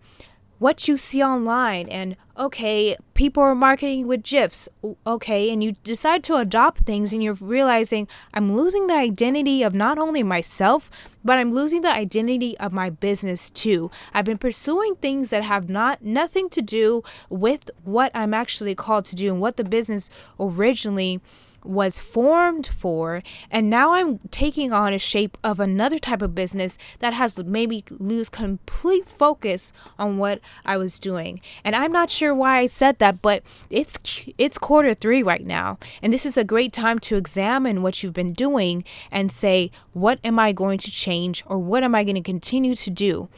what 0.59 0.89
you 0.89 0.97
see 0.97 1.23
online 1.23 1.89
and 1.89 2.17
okay 2.39 2.97
people 3.15 3.43
are 3.43 3.55
marketing 3.55 4.07
with 4.07 4.23
gifs 4.23 4.69
okay 5.07 5.51
and 5.51 5.63
you 5.63 5.73
decide 5.85 6.23
to 6.23 6.37
adopt 6.37 6.81
things 6.81 7.13
and 7.13 7.23
you're 7.23 7.35
realizing 7.35 8.09
i'm 8.33 8.55
losing 8.55 8.87
the 8.87 8.95
identity 8.95 9.63
of 9.63 9.75
not 9.75 9.99
only 9.99 10.23
myself 10.23 10.91
but 11.25 11.39
i'm 11.39 11.53
losing 11.53 11.83
the 11.83 11.91
identity 11.91 12.57
of 12.59 12.73
my 12.73 12.89
business 12.89 13.51
too. 13.51 13.91
I've 14.15 14.25
been 14.25 14.39
pursuing 14.39 14.95
things 14.97 15.31
that 15.31 15.43
have 15.43 15.69
not 15.69 16.03
nothing 16.03 16.49
to 16.51 16.63
do 16.63 17.03
with 17.29 17.71
what 17.85 18.13
i'm 18.15 18.33
actually 18.33 18.75
called 18.75 19.05
to 19.07 19.17
do 19.17 19.33
and 19.33 19.41
what 19.41 19.57
the 19.57 19.65
business 19.65 20.09
originally 20.39 21.21
was 21.67 21.99
formed 21.99 22.67
for 22.67 23.23
and 23.51 23.69
now 23.69 23.95
i'm 23.95 24.19
taking 24.31 24.73
on 24.73 24.93
a 24.93 24.99
shape 24.99 25.37
of 25.43 25.61
another 25.61 25.99
type 25.99 26.23
of 26.23 26.35
business 26.35 26.79
that 27.01 27.15
has 27.15 27.39
made 27.39 27.69
me 27.69 27.85
lose 27.91 28.29
complete 28.29 29.09
focus 29.09 29.73
on 29.99 30.19
what 30.19 30.41
i 30.65 30.77
was 30.77 30.99
doing. 31.01 31.41
And 31.65 31.75
i'm 31.75 31.93
not 31.93 32.11
sure 32.11 32.35
why 32.35 32.59
i 32.59 32.67
said 32.67 32.99
that 32.99 33.23
but 33.23 33.43
it's 33.71 33.99
it's 34.39 34.59
quarter 34.59 34.95
3 34.95 35.23
right 35.23 35.45
now 35.45 35.79
and 36.03 36.13
this 36.13 36.27
is 36.27 36.37
a 36.37 36.45
great 36.45 36.73
time 36.73 36.99
to 37.01 37.17
examine 37.17 37.83
what 37.83 38.03
you've 38.03 38.13
been 38.13 38.33
doing 38.33 38.85
and 39.11 39.31
say 39.31 39.71
what 39.93 40.19
am 40.25 40.39
i 40.39 40.53
going 40.53 40.79
to 40.79 40.91
change 40.91 41.43
or 41.47 41.59
what 41.59 41.83
am 41.83 41.95
i 41.95 42.05
going 42.05 42.15
to 42.15 42.21
continue 42.21 42.75
to 42.75 42.91
do? 42.91 43.29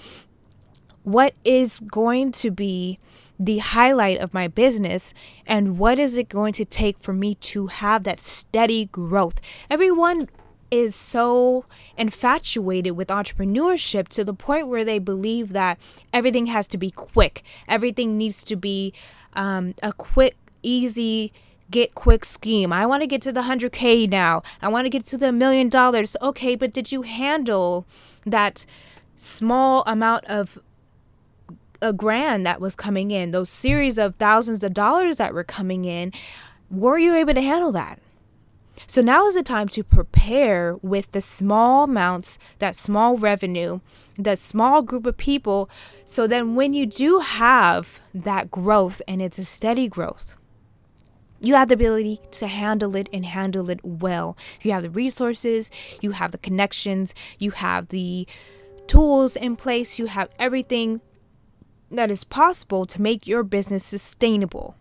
What 1.02 1.34
is 1.44 1.80
going 1.80 2.32
to 2.32 2.50
be 2.50 2.98
the 3.38 3.58
highlight 3.58 4.18
of 4.18 4.34
my 4.34 4.48
business 4.48 5.14
and 5.46 5.78
what 5.78 5.98
is 5.98 6.16
it 6.16 6.28
going 6.28 6.52
to 6.54 6.64
take 6.64 6.98
for 6.98 7.12
me 7.12 7.34
to 7.36 7.68
have 7.68 8.04
that 8.04 8.20
steady 8.20 8.86
growth. 8.86 9.40
Everyone 9.70 10.28
is 10.70 10.94
so 10.94 11.64
infatuated 11.96 12.96
with 12.96 13.08
entrepreneurship 13.08 14.08
to 14.08 14.24
the 14.24 14.34
point 14.34 14.68
where 14.68 14.84
they 14.84 14.98
believe 14.98 15.52
that 15.52 15.78
everything 16.12 16.46
has 16.46 16.66
to 16.68 16.78
be 16.78 16.90
quick, 16.90 17.42
everything 17.66 18.18
needs 18.18 18.44
to 18.44 18.56
be 18.56 18.92
um, 19.34 19.74
a 19.82 19.92
quick, 19.92 20.36
easy, 20.62 21.32
get 21.70 21.94
quick 21.94 22.24
scheme. 22.24 22.72
I 22.72 22.86
want 22.86 23.02
to 23.02 23.06
get 23.06 23.22
to 23.22 23.32
the 23.32 23.42
100K 23.42 24.08
now. 24.08 24.42
I 24.60 24.68
want 24.68 24.86
to 24.86 24.90
get 24.90 25.04
to 25.06 25.18
the 25.18 25.32
million 25.32 25.68
dollars. 25.68 26.16
Okay, 26.20 26.54
but 26.54 26.72
did 26.72 26.92
you 26.92 27.02
handle 27.02 27.86
that 28.24 28.66
small 29.16 29.82
amount 29.86 30.24
of 30.26 30.58
a 31.80 31.92
grand 31.92 32.44
that 32.46 32.60
was 32.60 32.74
coming 32.74 33.10
in, 33.10 33.30
those 33.30 33.50
series 33.50 33.98
of 33.98 34.16
thousands 34.16 34.64
of 34.64 34.74
dollars 34.74 35.16
that 35.16 35.34
were 35.34 35.44
coming 35.44 35.84
in, 35.84 36.12
were 36.70 36.98
you 36.98 37.14
able 37.14 37.34
to 37.34 37.42
handle 37.42 37.72
that? 37.72 38.00
So 38.86 39.02
now 39.02 39.26
is 39.26 39.34
the 39.34 39.42
time 39.42 39.68
to 39.68 39.84
prepare 39.84 40.76
with 40.76 41.12
the 41.12 41.20
small 41.20 41.84
amounts, 41.84 42.38
that 42.58 42.76
small 42.76 43.18
revenue, 43.18 43.80
that 44.16 44.38
small 44.38 44.82
group 44.82 45.04
of 45.04 45.16
people. 45.16 45.68
So 46.04 46.26
then 46.26 46.54
when 46.54 46.72
you 46.72 46.86
do 46.86 47.18
have 47.18 48.00
that 48.14 48.50
growth 48.50 49.02
and 49.06 49.20
it's 49.20 49.38
a 49.38 49.44
steady 49.44 49.88
growth, 49.88 50.36
you 51.40 51.54
have 51.54 51.68
the 51.68 51.74
ability 51.74 52.20
to 52.32 52.46
handle 52.46 52.96
it 52.96 53.08
and 53.12 53.24
handle 53.26 53.70
it 53.70 53.80
well. 53.84 54.36
You 54.62 54.72
have 54.72 54.82
the 54.82 54.90
resources, 54.90 55.70
you 56.00 56.12
have 56.12 56.32
the 56.32 56.38
connections, 56.38 57.14
you 57.38 57.52
have 57.52 57.88
the 57.88 58.26
tools 58.86 59.36
in 59.36 59.54
place, 59.56 59.98
you 59.98 60.06
have 60.06 60.30
everything 60.38 61.00
that 61.90 62.10
is 62.10 62.24
possible 62.24 62.86
to 62.86 63.00
make 63.00 63.26
your 63.26 63.42
business 63.42 63.84
sustainable. 63.84 64.76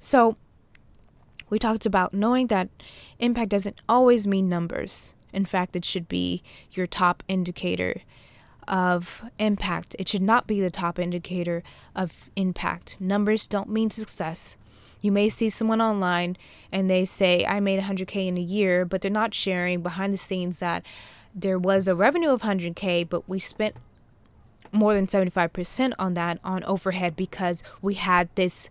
So, 0.00 0.36
we 1.48 1.58
talked 1.58 1.86
about 1.86 2.12
knowing 2.14 2.48
that 2.48 2.70
impact 3.18 3.50
doesn't 3.50 3.80
always 3.88 4.26
mean 4.26 4.48
numbers. 4.48 5.14
In 5.32 5.44
fact, 5.44 5.76
it 5.76 5.84
should 5.84 6.08
be 6.08 6.42
your 6.72 6.86
top 6.86 7.22
indicator 7.28 8.02
of 8.66 9.24
impact. 9.38 9.94
It 9.98 10.08
should 10.08 10.22
not 10.22 10.46
be 10.46 10.60
the 10.60 10.70
top 10.70 10.98
indicator 10.98 11.62
of 11.94 12.30
impact. 12.36 13.00
Numbers 13.00 13.46
don't 13.46 13.68
mean 13.68 13.90
success. 13.90 14.56
You 15.00 15.10
may 15.12 15.28
see 15.28 15.50
someone 15.50 15.80
online 15.80 16.36
and 16.70 16.88
they 16.88 17.04
say, 17.04 17.44
I 17.44 17.60
made 17.60 17.80
100K 17.80 18.28
in 18.28 18.38
a 18.38 18.40
year, 18.40 18.84
but 18.84 19.00
they're 19.00 19.10
not 19.10 19.34
sharing 19.34 19.82
behind 19.82 20.12
the 20.12 20.18
scenes 20.18 20.60
that 20.60 20.84
there 21.34 21.58
was 21.58 21.88
a 21.88 21.94
revenue 21.94 22.30
of 22.30 22.42
100K, 22.42 23.08
but 23.08 23.28
we 23.28 23.38
spent 23.38 23.76
more 24.70 24.94
than 24.94 25.06
75% 25.06 25.92
on 25.98 26.14
that 26.14 26.38
on 26.42 26.64
overhead 26.64 27.14
because 27.14 27.62
we 27.80 27.94
had 27.94 28.28
this 28.34 28.70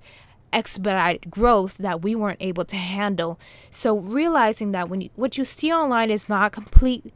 expedited 0.53 1.31
growth 1.31 1.77
that 1.77 2.01
we 2.01 2.15
weren't 2.15 2.41
able 2.41 2.65
to 2.65 2.75
handle. 2.75 3.39
So 3.69 3.97
realizing 3.97 4.71
that 4.73 4.89
when 4.89 5.01
you, 5.01 5.09
what 5.15 5.37
you 5.37 5.45
see 5.45 5.71
online 5.71 6.11
is 6.11 6.27
not 6.27 6.51
complete 6.51 7.13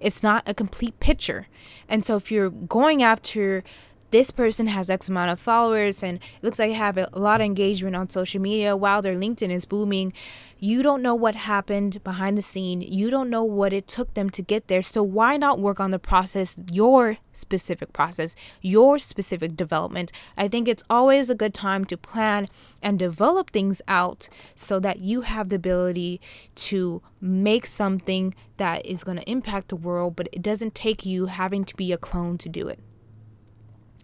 it's 0.00 0.22
not 0.22 0.44
a 0.46 0.54
complete 0.54 1.00
picture. 1.00 1.48
And 1.88 2.04
so 2.04 2.16
if 2.16 2.30
you're 2.30 2.50
going 2.50 3.02
after 3.02 3.64
this 4.10 4.30
person 4.30 4.68
has 4.68 4.88
X 4.88 5.08
amount 5.08 5.30
of 5.30 5.38
followers 5.38 6.02
and 6.02 6.18
it 6.18 6.42
looks 6.42 6.58
like 6.58 6.70
they 6.70 6.74
have 6.74 6.96
a 6.96 7.08
lot 7.12 7.40
of 7.40 7.44
engagement 7.44 7.94
on 7.94 8.08
social 8.08 8.40
media 8.40 8.76
while 8.76 9.02
their 9.02 9.14
LinkedIn 9.14 9.50
is 9.50 9.64
booming. 9.64 10.12
You 10.58 10.82
don't 10.82 11.02
know 11.02 11.14
what 11.14 11.34
happened 11.36 12.02
behind 12.02 12.36
the 12.36 12.42
scene. 12.42 12.80
You 12.80 13.10
don't 13.10 13.30
know 13.30 13.44
what 13.44 13.72
it 13.72 13.86
took 13.86 14.14
them 14.14 14.28
to 14.30 14.42
get 14.42 14.66
there. 14.68 14.82
So 14.82 15.02
why 15.02 15.36
not 15.36 15.60
work 15.60 15.78
on 15.78 15.90
the 15.90 15.98
process, 15.98 16.56
your 16.72 17.18
specific 17.32 17.92
process, 17.92 18.34
your 18.60 18.98
specific 18.98 19.56
development? 19.56 20.10
I 20.36 20.48
think 20.48 20.66
it's 20.66 20.82
always 20.90 21.30
a 21.30 21.36
good 21.36 21.54
time 21.54 21.84
to 21.84 21.96
plan 21.96 22.48
and 22.82 22.98
develop 22.98 23.50
things 23.50 23.82
out 23.86 24.28
so 24.54 24.80
that 24.80 25.00
you 25.00 25.20
have 25.20 25.50
the 25.50 25.56
ability 25.56 26.20
to 26.56 27.02
make 27.20 27.66
something 27.66 28.34
that 28.56 28.84
is 28.84 29.04
going 29.04 29.18
to 29.18 29.30
impact 29.30 29.68
the 29.68 29.76
world, 29.76 30.16
but 30.16 30.28
it 30.32 30.42
doesn't 30.42 30.74
take 30.74 31.06
you 31.06 31.26
having 31.26 31.64
to 31.64 31.76
be 31.76 31.92
a 31.92 31.98
clone 31.98 32.38
to 32.38 32.48
do 32.48 32.66
it 32.68 32.80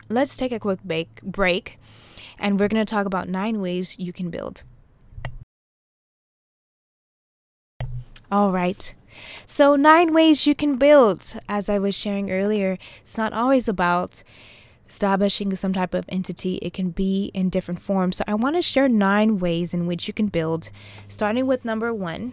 let's 0.08 0.36
take 0.36 0.52
a 0.52 0.60
quick 0.60 0.82
break, 0.82 1.20
break 1.22 1.78
and 2.38 2.58
we're 2.58 2.68
going 2.68 2.84
to 2.84 2.90
talk 2.90 3.06
about 3.06 3.28
nine 3.28 3.60
ways 3.60 3.98
you 3.98 4.12
can 4.12 4.30
build. 4.30 4.62
All 8.30 8.52
right. 8.52 8.94
So, 9.46 9.76
nine 9.76 10.12
ways 10.12 10.46
you 10.46 10.54
can 10.54 10.76
build. 10.76 11.36
As 11.48 11.68
I 11.68 11.78
was 11.78 11.94
sharing 11.94 12.30
earlier, 12.30 12.78
it's 13.00 13.16
not 13.16 13.32
always 13.32 13.68
about 13.68 14.24
establishing 14.88 15.54
some 15.54 15.72
type 15.72 15.94
of 15.94 16.04
entity, 16.08 16.56
it 16.56 16.72
can 16.72 16.90
be 16.90 17.30
in 17.32 17.48
different 17.48 17.80
forms. 17.80 18.16
So, 18.16 18.24
I 18.26 18.34
want 18.34 18.56
to 18.56 18.62
share 18.62 18.88
nine 18.88 19.38
ways 19.38 19.72
in 19.72 19.86
which 19.86 20.08
you 20.08 20.14
can 20.14 20.26
build, 20.26 20.70
starting 21.08 21.46
with 21.46 21.64
number 21.64 21.94
one, 21.94 22.32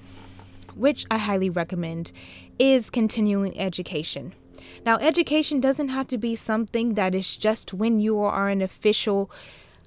which 0.75 1.05
I 1.11 1.19
highly 1.19 1.49
recommend, 1.49 2.11
is 2.57 2.89
continuing 2.89 3.57
education. 3.59 4.33
Now, 4.83 4.97
education 4.97 5.59
doesn't 5.59 5.89
have 5.89 6.07
to 6.07 6.17
be 6.17 6.35
something 6.35 6.95
that 6.95 7.13
is 7.13 7.37
just 7.37 7.73
when 7.73 7.99
you 7.99 8.19
are 8.19 8.49
an 8.49 8.61
official 8.61 9.29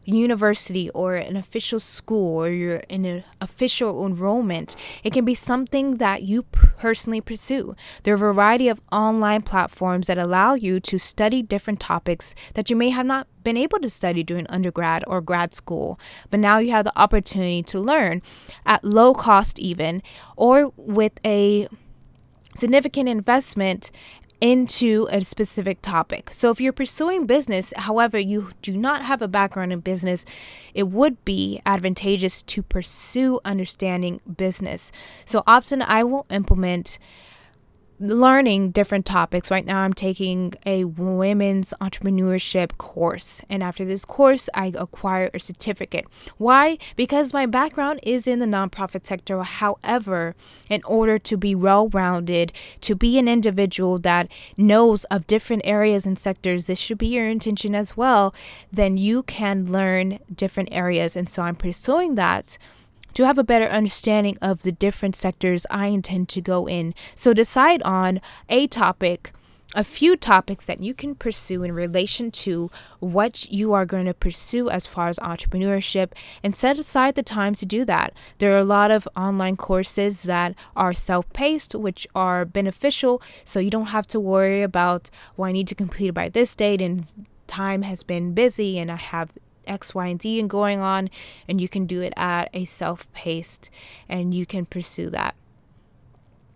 university 0.04 0.90
or 0.90 1.14
an 1.14 1.37
official 1.37 1.80
school 1.80 2.42
or 2.42 2.50
you're 2.50 2.85
in 2.88 3.04
an 3.04 3.24
official 3.40 4.07
enrollment. 4.07 4.76
It 5.02 5.12
can 5.12 5.24
be 5.24 5.35
something 5.35 5.96
that 5.96 6.22
you 6.22 6.42
personally 6.42 7.20
pursue. 7.20 7.74
There 8.02 8.14
are 8.14 8.16
a 8.16 8.35
variety 8.35 8.68
of 8.68 8.80
online 8.92 9.42
platforms 9.42 10.07
that 10.07 10.18
allow 10.18 10.54
you 10.54 10.78
to 10.80 10.98
study 10.98 11.42
different 11.42 11.80
topics 11.80 12.35
that 12.54 12.70
you 12.70 12.76
may 12.76 12.90
have 12.90 13.07
not 13.07 13.26
been 13.42 13.57
able 13.57 13.78
to 13.80 13.90
study 13.90 14.22
during 14.22 14.46
undergrad 14.48 15.04
or 15.07 15.20
grad 15.20 15.54
school, 15.54 15.98
but 16.30 16.40
now 16.40 16.59
you 16.59 16.70
have 16.70 16.85
the 16.85 16.98
opportunity 16.98 17.62
to 17.62 17.80
learn 17.80 18.22
at 18.64 18.85
low 18.85 19.14
cost, 19.14 19.59
even, 19.59 20.02
or 20.37 20.72
with 20.76 21.18
a 21.24 21.66
significant 22.57 23.09
investment 23.09 23.90
into 24.40 25.09
a 25.11 25.23
specific 25.23 25.81
topic. 25.83 26.31
So 26.33 26.51
if 26.51 26.61
you're 26.61 26.73
pursuing 26.73 27.27
business, 27.27 27.73
however, 27.77 28.18
you 28.18 28.51
do 28.62 28.77
not 28.77 29.05
have 29.05 29.23
a 29.23 29.29
background 29.29 29.73
in 29.73 29.81
business, 29.81 30.27
it 30.75 30.88
would 30.88 31.25
be 31.25 31.61
advantageous 31.64 32.42
to 32.42 32.62
pursue 32.62 33.40
understanding 33.44 34.20
business. 34.37 34.92
So 35.25 35.42
often 35.47 35.83
I 35.83 36.05
will 36.05 36.27
implement 36.31 36.99
learning 38.00 38.70
different 38.70 39.07
topics. 39.07 39.50
Right 39.50 39.64
now, 39.64 39.80
I'm 39.80 39.94
taking 39.94 40.54
a 40.66 40.85
women's 40.85 41.72
entrepreneurship 41.80 42.76
course, 42.76 43.42
and 43.48 43.62
after 43.62 43.85
this 43.85 44.04
course, 44.04 44.48
I 44.54 44.72
acquire 44.74 45.30
a 45.33 45.40
certificate. 45.40 46.07
Why? 46.37 46.78
Because 46.96 47.33
my 47.33 47.46
background 47.46 48.00
is 48.02 48.26
in 48.26 48.38
the 48.40 48.46
nonprofit 48.46 49.07
sector. 49.07 49.42
However, 49.42 50.35
in 50.68 50.83
order 50.85 51.18
to 51.18 51.37
be 51.37 51.54
well 51.54 51.88
rounded, 51.88 52.52
to 52.83 52.94
be 52.94 53.18
an 53.18 53.28
individual 53.28 53.98
that 54.00 54.28
knows 54.57 55.04
of 55.04 55.26
different 55.26 55.62
areas 55.64 56.04
and 56.07 56.18
sectors, 56.18 56.66
this 56.66 56.78
should 56.78 56.98
be 56.98 57.09
your 57.09 57.28
intention 57.28 57.74
as 57.74 57.96
well, 57.96 58.35
then 58.72 58.96
you 58.96 59.22
can 59.22 59.70
learn 59.70 60.18
different 60.35 60.68
areas. 60.72 61.16
And 61.16 61.28
so 61.28 61.42
I'm 61.42 61.57
pursuing 61.57 62.16
that 62.16 62.59
to 63.14 63.27
have 63.27 63.38
a 63.38 63.44
better 63.44 63.66
understanding 63.66 64.37
of 64.42 64.62
the 64.62 64.72
different 64.72 65.16
sectors 65.16 65.66
I 65.70 65.87
intend 65.87 66.29
to 66.31 66.40
go 66.40 66.68
in. 66.68 66.94
So 67.14 67.33
decide 67.33 67.83
on 67.83 68.20
a 68.48 68.66
topic 68.66 69.33
a 69.74 69.85
few 69.85 70.16
topics 70.16 70.64
that 70.66 70.81
you 70.81 70.94
can 70.94 71.14
pursue 71.14 71.62
in 71.62 71.72
relation 71.72 72.31
to 72.31 72.70
what 73.00 73.50
you 73.50 73.72
are 73.72 73.85
going 73.85 74.07
to 74.07 74.14
pursue 74.14 74.70
as 74.70 74.87
far 74.87 75.09
as 75.09 75.18
entrepreneurship 75.18 76.12
and 76.42 76.57
set 76.57 76.79
aside 76.79 77.14
the 77.14 77.22
time 77.22 77.55
to 77.57 77.66
do 77.66 77.85
that. 77.85 78.12
There 78.38 78.55
are 78.55 78.59
a 78.59 78.64
lot 78.64 78.90
of 78.90 79.09
online 79.16 79.57
courses 79.57 80.22
that 80.22 80.55
are 80.77 80.94
self 80.94 81.31
paced, 81.33 81.74
which 81.74 82.07
are 82.14 82.44
beneficial, 82.44 83.20
so 83.44 83.59
you 83.59 83.70
don't 83.70 83.87
have 83.87 84.07
to 84.09 84.20
worry 84.20 84.62
about, 84.62 85.11
well, 85.37 85.48
I 85.48 85.53
need 85.53 85.68
to 85.68 85.74
complete 85.74 86.09
it 86.09 86.14
by 86.14 86.29
this 86.29 86.55
date 86.55 86.81
and 86.81 87.12
time 87.46 87.83
has 87.83 88.03
been 88.03 88.33
busy 88.33 88.79
and 88.79 88.90
I 88.90 88.96
have 88.96 89.31
X, 89.66 89.94
Y, 89.94 90.07
and 90.07 90.20
Z 90.20 90.40
and 90.40 90.50
going 90.50 90.81
on, 90.81 91.11
and 91.48 91.61
you 91.61 91.68
can 91.68 91.87
do 91.87 92.00
it 92.00 92.12
at 92.16 92.50
a 92.53 92.64
self 92.64 93.11
paced 93.12 93.70
and 94.09 94.35
you 94.35 94.46
can 94.46 94.66
pursue 94.66 95.11
that. 95.11 95.35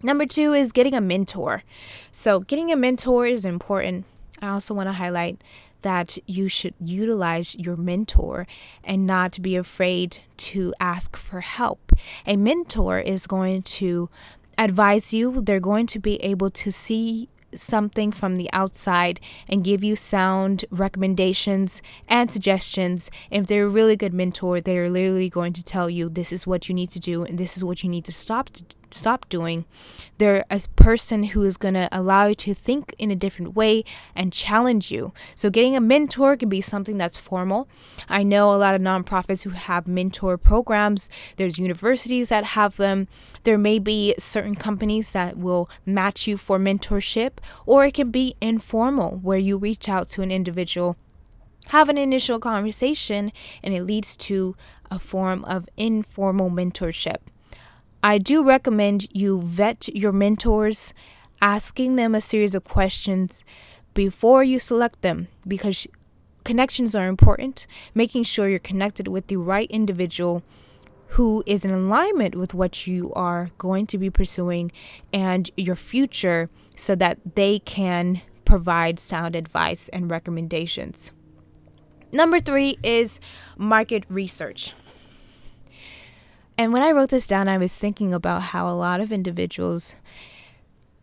Number 0.03 0.27
two 0.27 0.53
is 0.53 0.71
getting 0.73 0.95
a 0.95 1.01
mentor. 1.01 1.65
So, 2.13 2.41
getting 2.41 2.71
a 2.71 2.77
mentor 2.77 3.27
is 3.27 3.45
important. 3.45 4.05
I 4.41 4.51
also 4.51 4.73
want 4.73 4.89
to 4.89 4.93
highlight 4.93 5.43
that 5.83 6.19
you 6.27 6.49
should 6.49 6.75
utilize 6.81 7.55
your 7.57 7.77
mentor 7.77 8.47
and 8.85 9.07
not 9.07 9.41
be 9.43 9.57
afraid 9.57 10.19
to 10.37 10.75
ask 10.81 11.17
for 11.17 11.41
help. 11.41 11.93
A 12.27 12.37
mentor 12.37 12.99
is 13.01 13.27
going 13.27 13.63
to 13.63 14.09
advise 14.57 15.15
you, 15.15 15.41
they're 15.41 15.61
going 15.61 15.87
to 15.87 15.99
be 15.99 16.17
able 16.17 16.51
to 16.51 16.73
see 16.73 17.29
something 17.55 18.13
from 18.13 18.37
the 18.37 18.51
outside 18.53 19.21
and 19.49 19.65
give 19.65 19.83
you 19.83 19.97
sound 19.97 20.65
recommendations 20.71 21.83
and 22.07 22.31
suggestions. 22.31 23.11
If 23.31 23.47
they're 23.47 23.67
a 23.67 23.69
really 23.69 23.97
good 23.97 24.13
mentor, 24.13 24.61
they 24.61 24.79
are 24.79 24.91
literally 24.91 25.29
going 25.29 25.53
to 25.55 25.65
tell 25.65 25.89
you 25.89 26.09
this 26.09 26.33
is 26.33 26.47
what 26.47 26.69
you 26.69 26.75
need 26.75 26.91
to 26.91 27.01
do 27.01 27.25
and 27.25 27.39
this 27.39 27.57
is 27.57 27.65
what 27.65 27.83
you 27.83 27.89
need 27.89 28.05
to 28.05 28.13
stop 28.13 28.51
to 28.51 28.65
stop 28.95 29.29
doing. 29.29 29.65
They're 30.19 30.45
a 30.51 30.61
person 30.77 31.25
who 31.25 31.43
is 31.43 31.57
going 31.57 31.75
to 31.75 31.89
allow 31.93 32.27
you 32.27 32.35
to 32.37 32.55
think 32.55 32.95
in 32.99 33.11
a 33.11 33.17
different 33.17 33.55
way 33.55 33.85
and 34.15 34.33
challenge 34.33 34.91
you. 34.91 35.13
So, 35.35 35.51
getting 35.51 35.77
a 35.77 35.81
mentor 35.81 36.37
can 36.37 36.49
be 36.49 36.61
something 36.61 36.99
that's 36.99 37.17
formal. 37.17 37.69
I 38.09 38.23
know 38.23 38.53
a 38.53 38.57
lot 38.57 38.75
of 38.75 38.81
nonprofits 38.81 39.43
who 39.43 39.51
have 39.51 39.87
mentor 39.87 40.37
programs, 40.37 41.09
there's 41.37 41.59
universities 41.59 42.29
that 42.29 42.45
have 42.45 42.77
them. 42.77 43.09
There 43.45 43.59
may 43.59 43.79
be 43.79 44.15
certain 44.19 44.55
companies 44.55 45.13
that 45.13 45.37
will 45.37 45.71
match 45.87 46.27
you 46.27 46.37
for 46.37 46.59
mentorship, 46.59 47.33
or 47.67 47.85
it 47.85 47.95
can 47.95 48.11
be 48.11 48.35
informal 48.41 49.19
where 49.19 49.39
you 49.39 49.57
reach 49.57 49.89
out 49.89 50.09
to 50.11 50.23
an 50.23 50.31
individual 50.31 50.97
have 51.69 51.89
an 51.89 51.99
initial 51.99 52.39
conversation 52.39 53.31
and 53.63 53.75
it 53.75 53.83
leads 53.83 54.17
to 54.17 54.57
a 54.91 54.99
form 54.99 55.45
of 55.45 55.69
informal 55.77 56.51
mentorship. 56.51 57.19
I 58.09 58.17
do 58.17 58.43
recommend 58.43 59.07
you 59.13 59.43
vet 59.43 59.95
your 59.95 60.13
mentors 60.13 60.95
asking 61.43 61.97
them 61.97 62.15
a 62.15 62.23
series 62.23 62.55
of 62.55 62.65
questions 62.65 63.45
before 63.93 64.43
you 64.43 64.59
select 64.59 65.03
them 65.03 65.29
because 65.47 65.87
connections 66.43 66.97
are 66.97 67.07
important, 67.07 67.67
making 67.95 68.23
sure 68.23 68.49
you're 68.49 68.61
connected 68.61 69.09
with 69.09 69.27
the 69.27 69.37
right 69.37 69.71
individual 69.71 70.43
who 71.09 71.45
is 71.45 71.67
in 71.67 71.71
alignment 71.71 72.35
with 72.35 72.55
what 72.55 72.87
you 72.87 73.13
are 73.13 73.51
going 73.59 73.87
to 73.89 73.99
be 73.99 74.09
pursuing 74.09 74.73
and 75.13 75.51
your 75.59 75.77
future 75.77 76.49
so 76.77 76.95
that 76.95 77.19
they 77.35 77.59
can 77.59 78.23
provide 78.47 78.99
sound 78.99 79.37
advice 79.37 79.91
and 79.91 80.11
recommendations. 80.11 81.13
Number 82.11 82.41
three 82.41 82.79
is 82.83 83.21
market 83.59 84.05
research. 84.09 84.73
And 86.59 86.73
when 86.73 86.83
I 86.83 86.91
wrote 86.91 87.11
this 87.11 87.29
down, 87.29 87.49
I 87.49 87.57
was 87.57 87.77
thinking 87.77 88.13
about 88.13 88.43
how 88.43 88.69
a 88.69 88.75
lot 88.75 89.01
of 89.01 89.13
individuals 89.13 89.95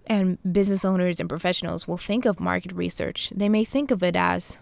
and 0.06 0.38
business 0.52 0.84
owners 0.84 1.22
and 1.22 1.30
professionals 1.30 1.88
will 1.88 1.98
think 1.98 2.26
of 2.26 2.42
market 2.42 2.74
research. 2.74 3.32
They 3.34 3.48
may 3.48 3.64
think 3.64 3.90
of 3.90 4.04
it 4.04 4.18
as 4.18 4.58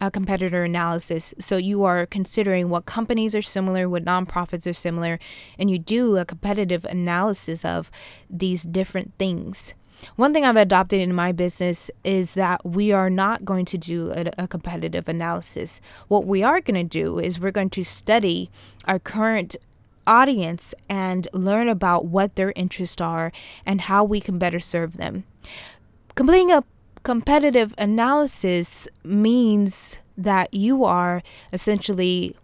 a 0.00 0.10
competitor 0.10 0.64
analysis. 0.64 1.34
So 1.38 1.58
you 1.58 1.84
are 1.84 2.06
considering 2.06 2.70
what 2.70 2.86
companies 2.86 3.34
are 3.34 3.42
similar, 3.42 3.86
what 3.86 4.06
nonprofits 4.06 4.68
are 4.68 4.72
similar, 4.72 5.18
and 5.58 5.70
you 5.70 5.78
do 5.78 6.16
a 6.16 6.24
competitive 6.24 6.86
analysis 6.86 7.62
of 7.62 7.90
these 8.30 8.64
different 8.64 9.12
things. 9.18 9.74
One 10.16 10.32
thing 10.32 10.44
I've 10.44 10.56
adopted 10.56 11.00
in 11.00 11.14
my 11.14 11.32
business 11.32 11.90
is 12.02 12.34
that 12.34 12.64
we 12.64 12.92
are 12.92 13.10
not 13.10 13.44
going 13.44 13.66
to 13.66 13.78
do 13.78 14.10
a, 14.10 14.30
a 14.38 14.48
competitive 14.48 15.06
analysis. 15.06 15.80
What 16.08 16.26
we 16.26 16.42
are 16.42 16.60
going 16.60 16.88
to 16.88 16.88
do 16.88 17.18
is 17.18 17.38
we're 17.38 17.52
going 17.52 17.70
to 17.70 17.84
study 17.84 18.50
our 18.86 18.98
current 18.98 19.54
audience 20.06 20.74
and 20.88 21.28
learn 21.32 21.68
about 21.68 22.06
what 22.06 22.36
their 22.36 22.52
interests 22.56 23.00
are 23.00 23.32
and 23.66 23.82
how 23.82 24.04
we 24.04 24.20
can 24.20 24.38
better 24.38 24.60
serve 24.60 24.96
them. 24.96 25.24
Completing 26.14 26.52
a 26.52 26.64
competitive 27.02 27.74
analysis 27.76 28.88
means 29.02 29.98
that 30.16 30.52
you 30.54 30.84
are 30.84 31.22
essentially 31.52 32.36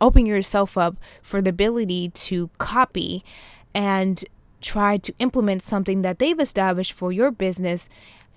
opening 0.00 0.26
yourself 0.26 0.76
up 0.76 0.96
for 1.22 1.40
the 1.40 1.50
ability 1.50 2.08
to 2.10 2.50
copy 2.58 3.24
and 3.74 4.24
try 4.60 4.96
to 4.96 5.12
implement 5.18 5.62
something 5.62 6.02
that 6.02 6.18
they've 6.18 6.40
established 6.40 6.92
for 6.92 7.12
your 7.12 7.30
business, 7.30 7.88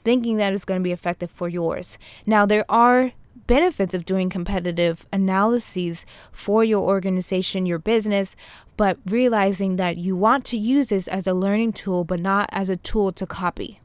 thinking 0.03 0.37
that 0.37 0.53
it's 0.53 0.65
going 0.65 0.79
to 0.79 0.83
be 0.83 0.91
effective 0.91 1.31
for 1.31 1.47
yours. 1.47 1.97
Now, 2.25 2.45
there 2.45 2.65
are 2.69 3.13
benefits 3.47 3.93
of 3.93 4.05
doing 4.05 4.29
competitive 4.29 5.05
analyses 5.11 6.05
for 6.31 6.63
your 6.63 6.81
organization, 6.81 7.65
your 7.65 7.79
business, 7.79 8.35
but 8.75 8.97
realizing 9.05 9.77
that 9.77 9.97
you 9.97 10.15
want 10.15 10.45
to 10.45 10.57
use 10.57 10.89
this 10.89 11.07
as 11.07 11.25
a 11.25 11.33
learning 11.33 11.73
tool, 11.73 12.03
but 12.03 12.19
not 12.19 12.49
as 12.51 12.69
a 12.69 12.77
tool 12.77 13.11
to 13.13 13.25
copy. 13.25 13.79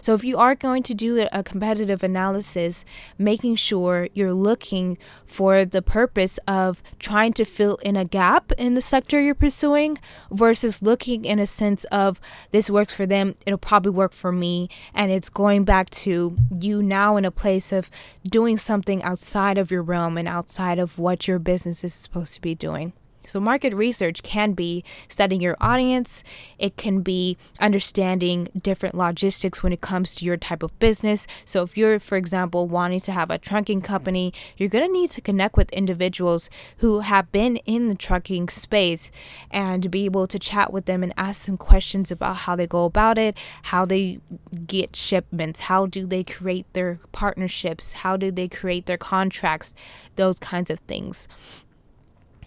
So, 0.00 0.14
if 0.14 0.24
you 0.24 0.38
are 0.38 0.54
going 0.54 0.82
to 0.84 0.94
do 0.94 1.26
a 1.32 1.42
competitive 1.42 2.02
analysis, 2.02 2.84
making 3.18 3.56
sure 3.56 4.08
you're 4.14 4.34
looking 4.34 4.98
for 5.26 5.64
the 5.64 5.82
purpose 5.82 6.38
of 6.46 6.82
trying 6.98 7.32
to 7.34 7.44
fill 7.44 7.76
in 7.76 7.96
a 7.96 8.04
gap 8.04 8.52
in 8.52 8.74
the 8.74 8.80
sector 8.80 9.20
you're 9.20 9.34
pursuing 9.34 9.98
versus 10.30 10.82
looking 10.82 11.24
in 11.24 11.38
a 11.38 11.46
sense 11.46 11.84
of 11.84 12.20
this 12.50 12.70
works 12.70 12.94
for 12.94 13.06
them, 13.06 13.34
it'll 13.46 13.58
probably 13.58 13.92
work 13.92 14.12
for 14.12 14.32
me. 14.32 14.68
And 14.94 15.10
it's 15.10 15.28
going 15.28 15.64
back 15.64 15.90
to 15.90 16.36
you 16.60 16.82
now 16.82 17.16
in 17.16 17.24
a 17.24 17.30
place 17.30 17.72
of 17.72 17.90
doing 18.24 18.56
something 18.56 19.02
outside 19.02 19.58
of 19.58 19.70
your 19.70 19.82
realm 19.82 20.18
and 20.18 20.28
outside 20.28 20.78
of 20.78 20.98
what 20.98 21.28
your 21.28 21.38
business 21.38 21.84
is 21.84 21.94
supposed 21.94 22.34
to 22.34 22.40
be 22.40 22.54
doing. 22.54 22.92
So, 23.26 23.40
market 23.40 23.74
research 23.74 24.22
can 24.22 24.52
be 24.52 24.84
studying 25.08 25.40
your 25.40 25.56
audience, 25.60 26.24
it 26.58 26.76
can 26.76 27.00
be 27.00 27.36
understanding 27.60 28.48
different 28.60 28.94
logistics 28.94 29.62
when 29.62 29.72
it 29.72 29.80
comes 29.80 30.14
to 30.16 30.24
your 30.24 30.36
type 30.36 30.62
of 30.62 30.78
business. 30.78 31.26
So, 31.44 31.62
if 31.62 31.76
you're, 31.76 31.98
for 31.98 32.16
example, 32.16 32.66
wanting 32.66 33.00
to 33.00 33.12
have 33.12 33.30
a 33.30 33.38
trucking 33.38 33.82
company, 33.82 34.32
you're 34.56 34.68
going 34.68 34.86
to 34.86 34.92
need 34.92 35.10
to 35.12 35.20
connect 35.20 35.56
with 35.56 35.72
individuals 35.72 36.50
who 36.78 37.00
have 37.00 37.30
been 37.32 37.56
in 37.58 37.88
the 37.88 37.94
trucking 37.94 38.48
space 38.48 39.10
and 39.50 39.90
be 39.90 40.04
able 40.04 40.26
to 40.26 40.38
chat 40.38 40.72
with 40.72 40.86
them 40.86 41.02
and 41.02 41.12
ask 41.16 41.46
them 41.46 41.56
questions 41.56 42.10
about 42.10 42.36
how 42.38 42.56
they 42.56 42.66
go 42.66 42.84
about 42.84 43.18
it, 43.18 43.36
how 43.64 43.84
they 43.84 44.18
get 44.66 44.96
shipments, 44.96 45.60
how 45.60 45.86
do 45.86 46.06
they 46.06 46.24
create 46.24 46.66
their 46.72 47.00
partnerships, 47.12 47.92
how 47.92 48.16
do 48.16 48.30
they 48.30 48.48
create 48.48 48.86
their 48.86 48.98
contracts, 48.98 49.74
those 50.16 50.38
kinds 50.38 50.70
of 50.70 50.80
things 50.80 51.28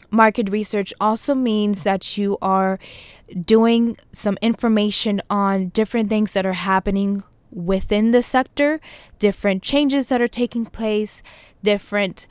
market 0.09 0.49
research 0.49 0.93
also 0.99 1.35
means 1.35 1.83
that 1.83 2.17
you 2.17 2.37
are 2.41 2.79
doing 3.45 3.97
some 4.11 4.37
information 4.41 5.21
on 5.29 5.69
different 5.69 6.09
things 6.09 6.33
that 6.33 6.45
are 6.45 6.53
happening 6.53 7.23
within 7.51 8.11
the 8.11 8.21
sector, 8.21 8.79
different 9.19 9.63
changes 9.63 10.09
that 10.09 10.21
are 10.21 10.27
taking 10.27 10.65
place, 10.65 11.21
different 11.63 12.27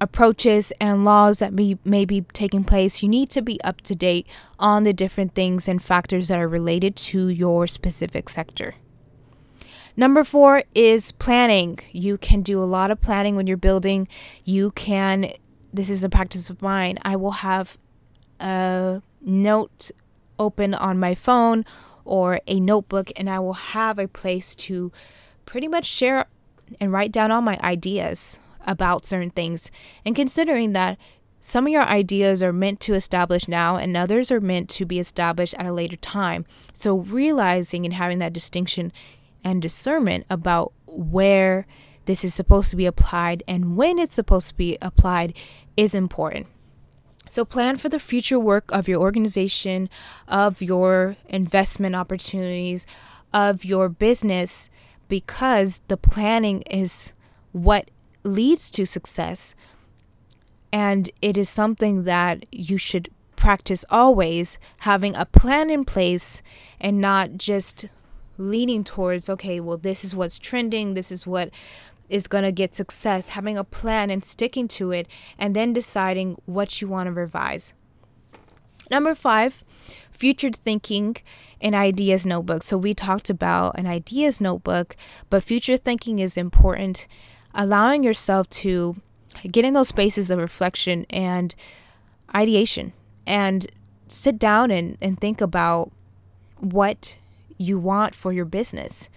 approaches 0.00 0.72
and 0.80 1.04
laws 1.04 1.40
that 1.40 1.52
may, 1.52 1.76
may 1.84 2.04
be 2.04 2.22
taking 2.32 2.64
place. 2.64 3.02
You 3.02 3.08
need 3.08 3.30
to 3.30 3.42
be 3.42 3.60
up 3.62 3.82
to 3.82 3.94
date 3.94 4.26
on 4.58 4.84
the 4.84 4.92
different 4.92 5.34
things 5.34 5.68
and 5.68 5.82
factors 5.82 6.28
that 6.28 6.38
are 6.38 6.48
related 6.48 6.96
to 6.96 7.28
your 7.28 7.66
specific 7.66 8.28
sector. 8.28 8.74
Number 9.96 10.24
four 10.24 10.62
is 10.74 11.12
planning. 11.12 11.78
You 11.92 12.16
can 12.16 12.40
do 12.40 12.62
a 12.62 12.64
lot 12.64 12.90
of 12.90 13.00
planning 13.02 13.36
when 13.36 13.46
you're 13.46 13.58
building. 13.58 14.08
You 14.44 14.70
can 14.70 15.30
this 15.72 15.90
is 15.90 16.04
a 16.04 16.08
practice 16.08 16.50
of 16.50 16.62
mine. 16.62 16.98
I 17.02 17.16
will 17.16 17.30
have 17.32 17.78
a 18.40 19.02
note 19.20 19.90
open 20.38 20.74
on 20.74 20.98
my 20.98 21.14
phone 21.14 21.64
or 22.04 22.40
a 22.46 22.58
notebook, 22.60 23.12
and 23.16 23.28
I 23.28 23.38
will 23.38 23.54
have 23.54 23.98
a 23.98 24.08
place 24.08 24.54
to 24.56 24.90
pretty 25.44 25.68
much 25.68 25.84
share 25.84 26.26
and 26.80 26.92
write 26.92 27.12
down 27.12 27.30
all 27.30 27.42
my 27.42 27.58
ideas 27.62 28.38
about 28.66 29.04
certain 29.04 29.30
things. 29.30 29.70
And 30.04 30.16
considering 30.16 30.72
that 30.72 30.98
some 31.40 31.66
of 31.66 31.72
your 31.72 31.84
ideas 31.84 32.42
are 32.42 32.52
meant 32.52 32.80
to 32.80 32.94
establish 32.94 33.48
now, 33.48 33.76
and 33.76 33.96
others 33.96 34.30
are 34.30 34.40
meant 34.40 34.68
to 34.70 34.84
be 34.84 34.98
established 34.98 35.54
at 35.54 35.66
a 35.66 35.72
later 35.72 35.96
time. 35.96 36.44
So, 36.74 36.98
realizing 36.98 37.84
and 37.86 37.94
having 37.94 38.18
that 38.18 38.34
distinction 38.34 38.92
and 39.42 39.62
discernment 39.62 40.26
about 40.28 40.72
where 40.86 41.66
this 42.06 42.24
is 42.24 42.34
supposed 42.34 42.70
to 42.70 42.76
be 42.76 42.86
applied 42.86 43.42
and 43.46 43.76
when 43.76 43.98
it's 43.98 44.14
supposed 44.14 44.48
to 44.48 44.54
be 44.54 44.78
applied 44.80 45.34
is 45.76 45.94
important. 45.94 46.46
So, 47.28 47.44
plan 47.44 47.76
for 47.76 47.88
the 47.88 48.00
future 48.00 48.40
work 48.40 48.64
of 48.72 48.88
your 48.88 49.00
organization, 49.00 49.88
of 50.26 50.60
your 50.60 51.16
investment 51.28 51.94
opportunities, 51.94 52.86
of 53.32 53.64
your 53.64 53.88
business, 53.88 54.68
because 55.08 55.82
the 55.86 55.96
planning 55.96 56.62
is 56.62 57.12
what 57.52 57.90
leads 58.24 58.68
to 58.70 58.84
success. 58.84 59.54
And 60.72 61.08
it 61.22 61.38
is 61.38 61.48
something 61.48 62.02
that 62.04 62.46
you 62.50 62.78
should 62.78 63.10
practice 63.36 63.84
always, 63.90 64.58
having 64.78 65.14
a 65.16 65.24
plan 65.24 65.70
in 65.70 65.84
place 65.84 66.42
and 66.80 67.00
not 67.00 67.36
just 67.36 67.86
leaning 68.38 68.84
towards, 68.84 69.28
okay, 69.28 69.60
well, 69.60 69.76
this 69.76 70.04
is 70.04 70.14
what's 70.14 70.38
trending, 70.38 70.94
this 70.94 71.10
is 71.12 71.26
what 71.26 71.50
is 72.10 72.26
going 72.26 72.44
to 72.44 72.52
get 72.52 72.74
success, 72.74 73.30
having 73.30 73.56
a 73.56 73.64
plan 73.64 74.10
and 74.10 74.24
sticking 74.24 74.68
to 74.68 74.90
it, 74.90 75.06
and 75.38 75.56
then 75.56 75.72
deciding 75.72 76.36
what 76.44 76.80
you 76.80 76.88
want 76.88 77.06
to 77.06 77.12
revise. 77.12 77.72
Number 78.90 79.14
five, 79.14 79.62
future 80.10 80.50
thinking 80.50 81.16
and 81.60 81.74
ideas 81.74 82.26
notebook. 82.26 82.62
So 82.62 82.76
we 82.76 82.92
talked 82.92 83.30
about 83.30 83.78
an 83.78 83.86
ideas 83.86 84.40
notebook, 84.40 84.96
but 85.30 85.42
future 85.42 85.76
thinking 85.76 86.18
is 86.18 86.36
important. 86.36 87.06
Allowing 87.54 88.02
yourself 88.02 88.48
to 88.50 88.96
get 89.50 89.64
in 89.64 89.74
those 89.74 89.88
spaces 89.88 90.30
of 90.30 90.38
reflection 90.38 91.06
and 91.08 91.54
ideation 92.34 92.92
and 93.26 93.66
sit 94.08 94.38
down 94.38 94.70
and, 94.70 94.98
and 95.00 95.18
think 95.18 95.40
about 95.40 95.92
what 96.58 97.16
you 97.56 97.78
want 97.78 98.14
for 98.14 98.32
your 98.32 98.44
business 98.44 99.08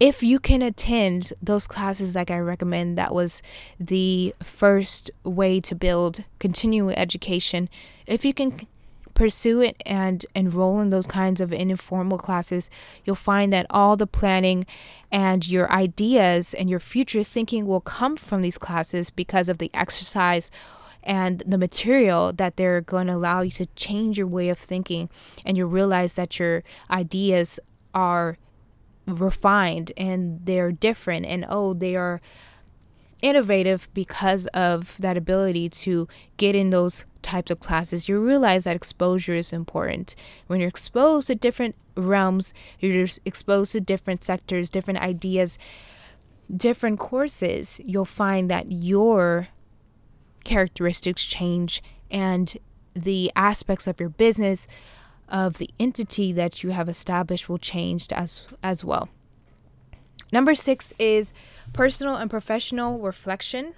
if 0.00 0.22
you 0.22 0.40
can 0.40 0.62
attend 0.62 1.34
those 1.42 1.66
classes 1.66 2.14
like 2.14 2.30
I 2.30 2.38
recommend, 2.38 2.96
that 2.96 3.14
was 3.14 3.42
the 3.78 4.34
first 4.42 5.10
way 5.24 5.60
to 5.60 5.74
build 5.74 6.24
continuing 6.38 6.96
education. 6.96 7.68
If 8.06 8.24
you 8.24 8.32
can 8.32 8.66
pursue 9.12 9.60
it 9.60 9.76
and 9.84 10.24
enroll 10.34 10.80
in 10.80 10.88
those 10.88 11.06
kinds 11.06 11.42
of 11.42 11.52
informal 11.52 12.16
classes, 12.16 12.70
you'll 13.04 13.14
find 13.14 13.52
that 13.52 13.66
all 13.68 13.94
the 13.94 14.06
planning 14.06 14.64
and 15.12 15.46
your 15.46 15.70
ideas 15.70 16.54
and 16.54 16.70
your 16.70 16.80
future 16.80 17.22
thinking 17.22 17.66
will 17.66 17.82
come 17.82 18.16
from 18.16 18.40
these 18.40 18.56
classes 18.56 19.10
because 19.10 19.50
of 19.50 19.58
the 19.58 19.70
exercise 19.74 20.50
and 21.02 21.42
the 21.46 21.58
material 21.58 22.32
that 22.32 22.56
they're 22.56 22.80
going 22.80 23.08
to 23.08 23.14
allow 23.14 23.42
you 23.42 23.50
to 23.50 23.66
change 23.76 24.16
your 24.16 24.26
way 24.26 24.48
of 24.48 24.58
thinking 24.58 25.10
and 25.44 25.58
you 25.58 25.66
realize 25.66 26.14
that 26.14 26.38
your 26.38 26.62
ideas 26.90 27.60
are 27.92 28.38
refined 29.18 29.92
and 29.96 30.40
they're 30.44 30.72
different 30.72 31.26
and 31.26 31.46
oh 31.48 31.74
they 31.74 31.96
are 31.96 32.20
innovative 33.22 33.88
because 33.92 34.46
of 34.48 34.96
that 34.98 35.16
ability 35.16 35.68
to 35.68 36.08
get 36.36 36.54
in 36.54 36.70
those 36.70 37.04
types 37.22 37.50
of 37.50 37.60
classes, 37.60 38.08
you 38.08 38.18
realize 38.18 38.64
that 38.64 38.76
exposure 38.76 39.34
is 39.34 39.52
important. 39.52 40.14
When 40.46 40.60
you're 40.60 40.68
exposed 40.68 41.26
to 41.26 41.34
different 41.34 41.76
realms, 41.96 42.54
you're 42.78 43.06
exposed 43.24 43.72
to 43.72 43.80
different 43.80 44.24
sectors, 44.24 44.70
different 44.70 45.00
ideas, 45.00 45.58
different 46.54 46.98
courses, 46.98 47.80
you'll 47.84 48.04
find 48.04 48.50
that 48.50 48.72
your 48.72 49.48
characteristics 50.44 51.24
change 51.24 51.82
and 52.10 52.56
the 52.94 53.30
aspects 53.36 53.86
of 53.86 54.00
your 54.00 54.08
business 54.08 54.66
of 55.30 55.58
the 55.58 55.70
entity 55.78 56.32
that 56.32 56.62
you 56.62 56.70
have 56.70 56.88
established 56.88 57.48
will 57.48 57.58
change 57.58 58.06
as 58.12 58.46
as 58.62 58.84
well. 58.84 59.08
Number 60.32 60.54
6 60.54 60.94
is 60.98 61.32
personal 61.72 62.14
and 62.16 62.30
professional 62.30 62.98
reflection. 62.98 63.74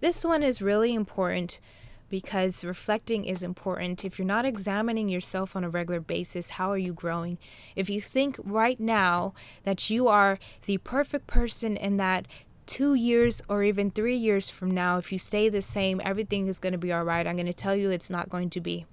This 0.00 0.24
one 0.24 0.42
is 0.42 0.62
really 0.62 0.94
important 0.94 1.60
because 2.08 2.64
reflecting 2.64 3.24
is 3.24 3.42
important. 3.42 4.04
If 4.04 4.18
you're 4.18 4.26
not 4.26 4.46
examining 4.46 5.08
yourself 5.08 5.54
on 5.54 5.62
a 5.62 5.68
regular 5.68 6.00
basis, 6.00 6.50
how 6.50 6.70
are 6.70 6.78
you 6.78 6.92
growing? 6.92 7.38
If 7.76 7.88
you 7.88 8.00
think 8.00 8.36
right 8.42 8.80
now 8.80 9.34
that 9.62 9.90
you 9.90 10.08
are 10.08 10.38
the 10.66 10.78
perfect 10.78 11.26
person 11.26 11.76
and 11.76 12.00
that 12.00 12.26
two 12.66 12.94
years 12.94 13.42
or 13.48 13.62
even 13.62 13.90
three 13.90 14.16
years 14.16 14.50
from 14.50 14.70
now, 14.70 14.98
if 14.98 15.12
you 15.12 15.18
stay 15.18 15.48
the 15.48 15.62
same, 15.62 16.00
everything 16.04 16.46
is 16.46 16.58
going 16.58 16.72
to 16.72 16.78
be 16.78 16.92
all 16.92 17.04
right, 17.04 17.26
I'm 17.26 17.36
going 17.36 17.46
to 17.46 17.52
tell 17.52 17.76
you 17.76 17.90
it's 17.90 18.10
not 18.10 18.28
going 18.28 18.50
to 18.50 18.60
be. 18.60 18.86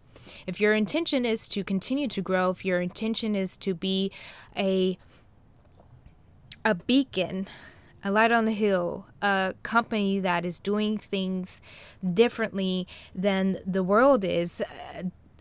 If 0.45 0.59
your 0.59 0.73
intention 0.73 1.25
is 1.25 1.47
to 1.49 1.63
continue 1.63 2.07
to 2.09 2.21
grow, 2.21 2.49
if 2.51 2.65
your 2.65 2.81
intention 2.81 3.35
is 3.35 3.57
to 3.57 3.73
be 3.73 4.11
a 4.55 4.97
a 6.65 6.75
beacon 6.75 7.47
a 8.03 8.11
light 8.11 8.31
on 8.31 8.45
the 8.45 8.51
hill, 8.51 9.05
a 9.21 9.53
company 9.63 10.19
that 10.19 10.45
is 10.45 10.59
doing 10.59 10.97
things 10.97 11.61
differently 12.13 12.87
than 13.13 13.57
the 13.65 13.83
world 13.83 14.23
is, 14.23 14.61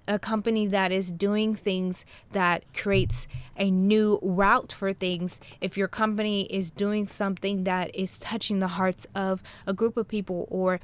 a 0.08 0.18
company 0.18 0.66
that 0.66 0.92
is 0.92 1.10
doing 1.10 1.54
things 1.54 2.04
that 2.32 2.62
creates 2.74 3.26
a 3.56 3.70
new 3.70 4.18
route 4.22 4.72
for 4.72 4.92
things. 4.92 5.40
If 5.60 5.76
your 5.76 5.88
company 5.88 6.44
is 6.44 6.70
doing 6.70 7.08
something 7.08 7.64
that 7.64 7.94
is 7.94 8.18
touching 8.18 8.60
the 8.60 8.68
hearts 8.68 9.06
of 9.14 9.42
a 9.66 9.72
group 9.72 9.96
of 9.96 10.08
people 10.08 10.46
or 10.50 10.80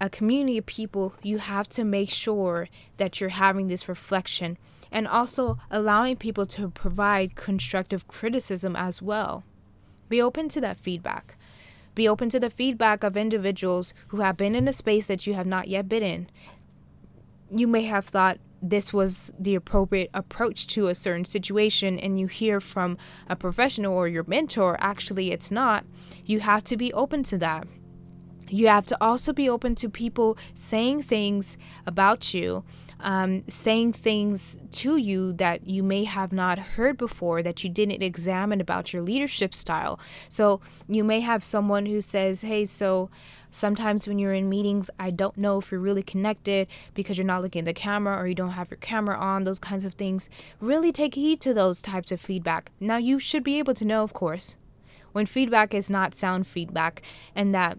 a 0.00 0.08
community 0.08 0.58
of 0.58 0.66
people, 0.66 1.14
you 1.22 1.38
have 1.38 1.68
to 1.70 1.84
make 1.84 2.10
sure 2.10 2.68
that 2.96 3.20
you're 3.20 3.30
having 3.30 3.68
this 3.68 3.88
reflection 3.88 4.56
and 4.90 5.06
also 5.06 5.58
allowing 5.70 6.16
people 6.16 6.46
to 6.46 6.70
provide 6.70 7.36
constructive 7.36 8.08
criticism 8.08 8.74
as 8.74 9.02
well. 9.02 9.44
Be 10.08 10.20
open 10.20 10.48
to 10.50 10.60
that 10.62 10.78
feedback. 10.78 11.36
Be 11.94 12.08
open 12.08 12.28
to 12.30 12.40
the 12.40 12.50
feedback 12.50 13.04
of 13.04 13.16
individuals 13.16 13.94
who 14.08 14.20
have 14.20 14.36
been 14.36 14.54
in 14.54 14.66
a 14.66 14.72
space 14.72 15.06
that 15.06 15.26
you 15.26 15.34
have 15.34 15.46
not 15.46 15.68
yet 15.68 15.88
been 15.88 16.02
in. 16.02 16.30
You 17.50 17.66
may 17.66 17.82
have 17.82 18.06
thought 18.06 18.38
this 18.62 18.92
was 18.92 19.32
the 19.38 19.54
appropriate 19.54 20.10
approach 20.12 20.66
to 20.68 20.88
a 20.88 20.94
certain 20.94 21.24
situation, 21.24 21.98
and 21.98 22.20
you 22.20 22.26
hear 22.26 22.60
from 22.60 22.98
a 23.28 23.34
professional 23.34 23.94
or 23.94 24.06
your 24.06 24.24
mentor, 24.24 24.76
actually, 24.80 25.30
it's 25.30 25.50
not. 25.50 25.84
You 26.24 26.40
have 26.40 26.64
to 26.64 26.76
be 26.76 26.92
open 26.92 27.22
to 27.24 27.38
that. 27.38 27.66
You 28.50 28.68
have 28.68 28.86
to 28.86 28.96
also 29.00 29.32
be 29.32 29.48
open 29.48 29.74
to 29.76 29.88
people 29.88 30.36
saying 30.54 31.04
things 31.04 31.56
about 31.86 32.34
you 32.34 32.64
um, 33.02 33.44
saying 33.48 33.92
things 33.94 34.58
to 34.72 34.96
you 34.96 35.32
that 35.34 35.66
you 35.66 35.82
may 35.82 36.04
have 36.04 36.32
not 36.32 36.58
heard 36.58 36.96
before, 36.96 37.42
that 37.42 37.64
you 37.64 37.70
didn't 37.70 38.02
examine 38.02 38.60
about 38.60 38.92
your 38.92 39.02
leadership 39.02 39.54
style. 39.54 39.98
So 40.28 40.60
you 40.88 41.04
may 41.04 41.20
have 41.20 41.42
someone 41.42 41.86
who 41.86 42.00
says, 42.00 42.42
Hey, 42.42 42.66
so 42.66 43.10
sometimes 43.50 44.06
when 44.06 44.18
you're 44.18 44.34
in 44.34 44.48
meetings, 44.48 44.90
I 44.98 45.10
don't 45.10 45.36
know 45.36 45.58
if 45.58 45.70
you're 45.70 45.80
really 45.80 46.02
connected 46.02 46.68
because 46.94 47.18
you're 47.18 47.26
not 47.26 47.42
looking 47.42 47.60
at 47.60 47.66
the 47.66 47.72
camera 47.72 48.16
or 48.16 48.26
you 48.26 48.34
don't 48.34 48.50
have 48.50 48.70
your 48.70 48.78
camera 48.78 49.16
on, 49.16 49.44
those 49.44 49.58
kinds 49.58 49.84
of 49.84 49.94
things. 49.94 50.28
Really 50.60 50.92
take 50.92 51.14
heed 51.14 51.40
to 51.42 51.54
those 51.54 51.82
types 51.82 52.12
of 52.12 52.20
feedback. 52.20 52.70
Now, 52.80 52.96
you 52.96 53.18
should 53.18 53.44
be 53.44 53.58
able 53.58 53.74
to 53.74 53.84
know, 53.84 54.02
of 54.02 54.12
course, 54.12 54.56
when 55.12 55.26
feedback 55.26 55.74
is 55.74 55.90
not 55.90 56.14
sound 56.14 56.46
feedback 56.46 57.02
and 57.34 57.54
that 57.54 57.78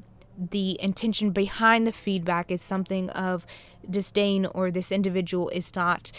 the 0.50 0.82
intention 0.82 1.32
behind 1.32 1.86
the 1.86 1.92
feedback 1.92 2.50
is 2.50 2.62
something 2.62 3.10
of 3.12 3.46
disdain 3.88 4.46
or 4.48 4.72
this 4.72 4.92
individual 4.92 5.50
is 5.50 5.76
not 5.76 6.12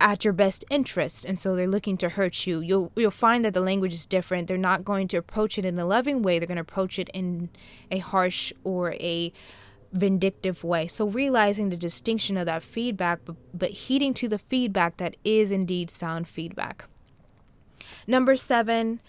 at 0.00 0.24
your 0.24 0.32
best 0.32 0.64
interest 0.70 1.24
and 1.24 1.38
so 1.38 1.54
they're 1.54 1.68
looking 1.68 1.96
to 1.96 2.10
hurt 2.10 2.46
you. 2.46 2.60
You'll 2.60 2.92
you'll 2.96 3.10
find 3.10 3.44
that 3.44 3.52
the 3.52 3.60
language 3.60 3.92
is 3.92 4.06
different. 4.06 4.48
They're 4.48 4.56
not 4.58 4.84
going 4.84 5.08
to 5.08 5.16
approach 5.16 5.58
it 5.58 5.64
in 5.64 5.78
a 5.78 5.86
loving 5.86 6.22
way. 6.22 6.38
They're 6.38 6.48
going 6.48 6.56
to 6.56 6.62
approach 6.62 6.98
it 6.98 7.10
in 7.14 7.50
a 7.90 7.98
harsh 7.98 8.52
or 8.64 8.92
a 8.94 9.32
vindictive 9.92 10.64
way. 10.64 10.88
So 10.88 11.06
realizing 11.06 11.68
the 11.68 11.76
distinction 11.76 12.36
of 12.36 12.46
that 12.46 12.62
feedback 12.62 13.20
but, 13.24 13.36
but 13.52 13.70
heeding 13.70 14.14
to 14.14 14.28
the 14.28 14.38
feedback 14.38 14.96
that 14.96 15.16
is 15.22 15.52
indeed 15.52 15.90
sound 15.90 16.26
feedback. 16.28 16.86
Number 18.06 18.36
7 18.36 19.00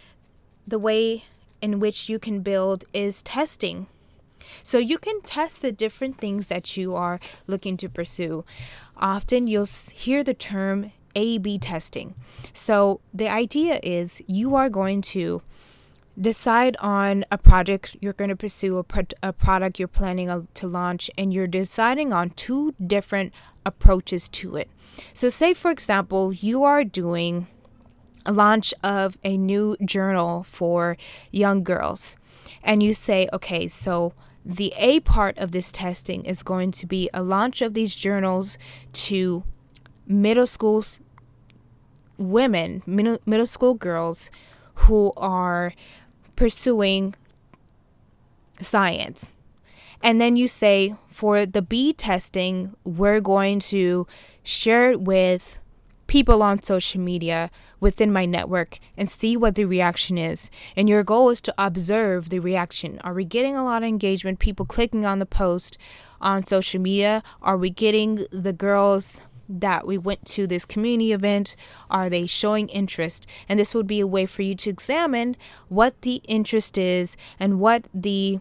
the 0.67 0.79
way 0.79 1.25
in 1.65 1.79
which 1.79 2.09
you 2.09 2.19
can 2.19 2.37
build 2.51 2.79
is 2.93 3.23
testing. 3.23 3.87
So 4.61 4.77
you 4.77 4.97
can 4.99 5.21
test 5.21 5.61
the 5.61 5.71
different 5.71 6.15
things 6.19 6.47
that 6.47 6.77
you 6.77 6.95
are 6.95 7.19
looking 7.47 7.75
to 7.77 7.89
pursue. 7.89 8.45
Often 8.95 9.47
you'll 9.47 9.73
hear 10.03 10.23
the 10.23 10.35
term 10.35 10.91
A 11.15 11.39
B 11.39 11.57
testing. 11.57 12.13
So 12.53 13.01
the 13.21 13.29
idea 13.43 13.79
is 13.81 14.21
you 14.27 14.55
are 14.55 14.69
going 14.69 15.01
to 15.15 15.41
decide 16.29 16.77
on 16.79 17.25
a 17.31 17.37
project 17.37 17.97
you're 18.01 18.19
going 18.21 18.29
to 18.29 18.43
pursue, 18.45 18.77
a, 18.77 18.83
pro- 18.83 19.17
a 19.23 19.33
product 19.33 19.79
you're 19.79 19.97
planning 20.01 20.47
to 20.53 20.67
launch, 20.67 21.11
and 21.17 21.33
you're 21.33 21.47
deciding 21.61 22.13
on 22.13 22.29
two 22.29 22.73
different 22.95 23.33
approaches 23.65 24.29
to 24.29 24.55
it. 24.55 24.69
So, 25.13 25.27
say 25.29 25.53
for 25.53 25.71
example, 25.71 26.31
you 26.31 26.63
are 26.63 26.83
doing 26.83 27.47
launch 28.31 28.73
of 28.83 29.17
a 29.23 29.37
new 29.37 29.75
journal 29.83 30.43
for 30.43 30.97
young 31.31 31.63
girls, 31.63 32.17
and 32.63 32.81
you 32.81 32.93
say, 32.93 33.27
okay, 33.31 33.67
so 33.67 34.13
the 34.43 34.73
A 34.77 34.99
part 34.99 35.37
of 35.37 35.51
this 35.51 35.71
testing 35.71 36.23
is 36.25 36.43
going 36.43 36.71
to 36.71 36.85
be 36.85 37.09
a 37.13 37.23
launch 37.23 37.61
of 37.61 37.73
these 37.73 37.95
journals 37.95 38.57
to 38.93 39.43
middle 40.07 40.47
schools 40.47 40.99
women, 42.17 42.81
middle, 42.85 43.17
middle 43.25 43.45
school 43.45 43.73
girls 43.73 44.29
who 44.75 45.11
are 45.17 45.73
pursuing 46.35 47.15
science. 48.61 49.31
And 50.01 50.21
then 50.21 50.35
you 50.35 50.47
say, 50.47 50.95
for 51.07 51.45
the 51.45 51.61
B 51.61 51.93
testing, 51.93 52.75
we're 52.83 53.21
going 53.21 53.59
to 53.61 54.07
share 54.43 54.91
it 54.91 55.01
with 55.01 55.59
people 56.07 56.43
on 56.43 56.61
social 56.61 57.01
media 57.01 57.49
within 57.79 58.11
my 58.11 58.25
network 58.25 58.79
and 58.97 59.09
see 59.09 59.35
what 59.35 59.55
the 59.55 59.65
reaction 59.65 60.17
is. 60.17 60.49
And 60.75 60.87
your 60.87 61.03
goal 61.03 61.29
is 61.29 61.41
to 61.41 61.53
observe 61.57 62.29
the 62.29 62.39
reaction. 62.39 62.99
Are 63.03 63.13
we 63.13 63.25
getting 63.25 63.55
a 63.55 63.63
lot 63.63 63.83
of 63.83 63.89
engagement, 63.89 64.39
people 64.39 64.65
clicking 64.65 65.05
on 65.05 65.19
the 65.19 65.25
post 65.25 65.77
on 66.21 66.45
social 66.45 66.81
media? 66.81 67.23
Are 67.41 67.57
we 67.57 67.69
getting 67.69 68.25
the 68.31 68.53
girls 68.53 69.21
that 69.47 69.85
we 69.85 69.97
went 69.97 70.25
to 70.25 70.47
this 70.47 70.65
community 70.65 71.11
event? 71.11 71.55
Are 71.89 72.09
they 72.09 72.25
showing 72.27 72.69
interest? 72.69 73.27
And 73.47 73.59
this 73.59 73.75
would 73.75 73.87
be 73.87 73.99
a 73.99 74.07
way 74.07 74.25
for 74.25 74.41
you 74.41 74.55
to 74.55 74.69
examine 74.69 75.35
what 75.69 76.01
the 76.01 76.21
interest 76.27 76.77
is 76.77 77.15
and 77.39 77.59
what 77.59 77.85
the 77.93 78.39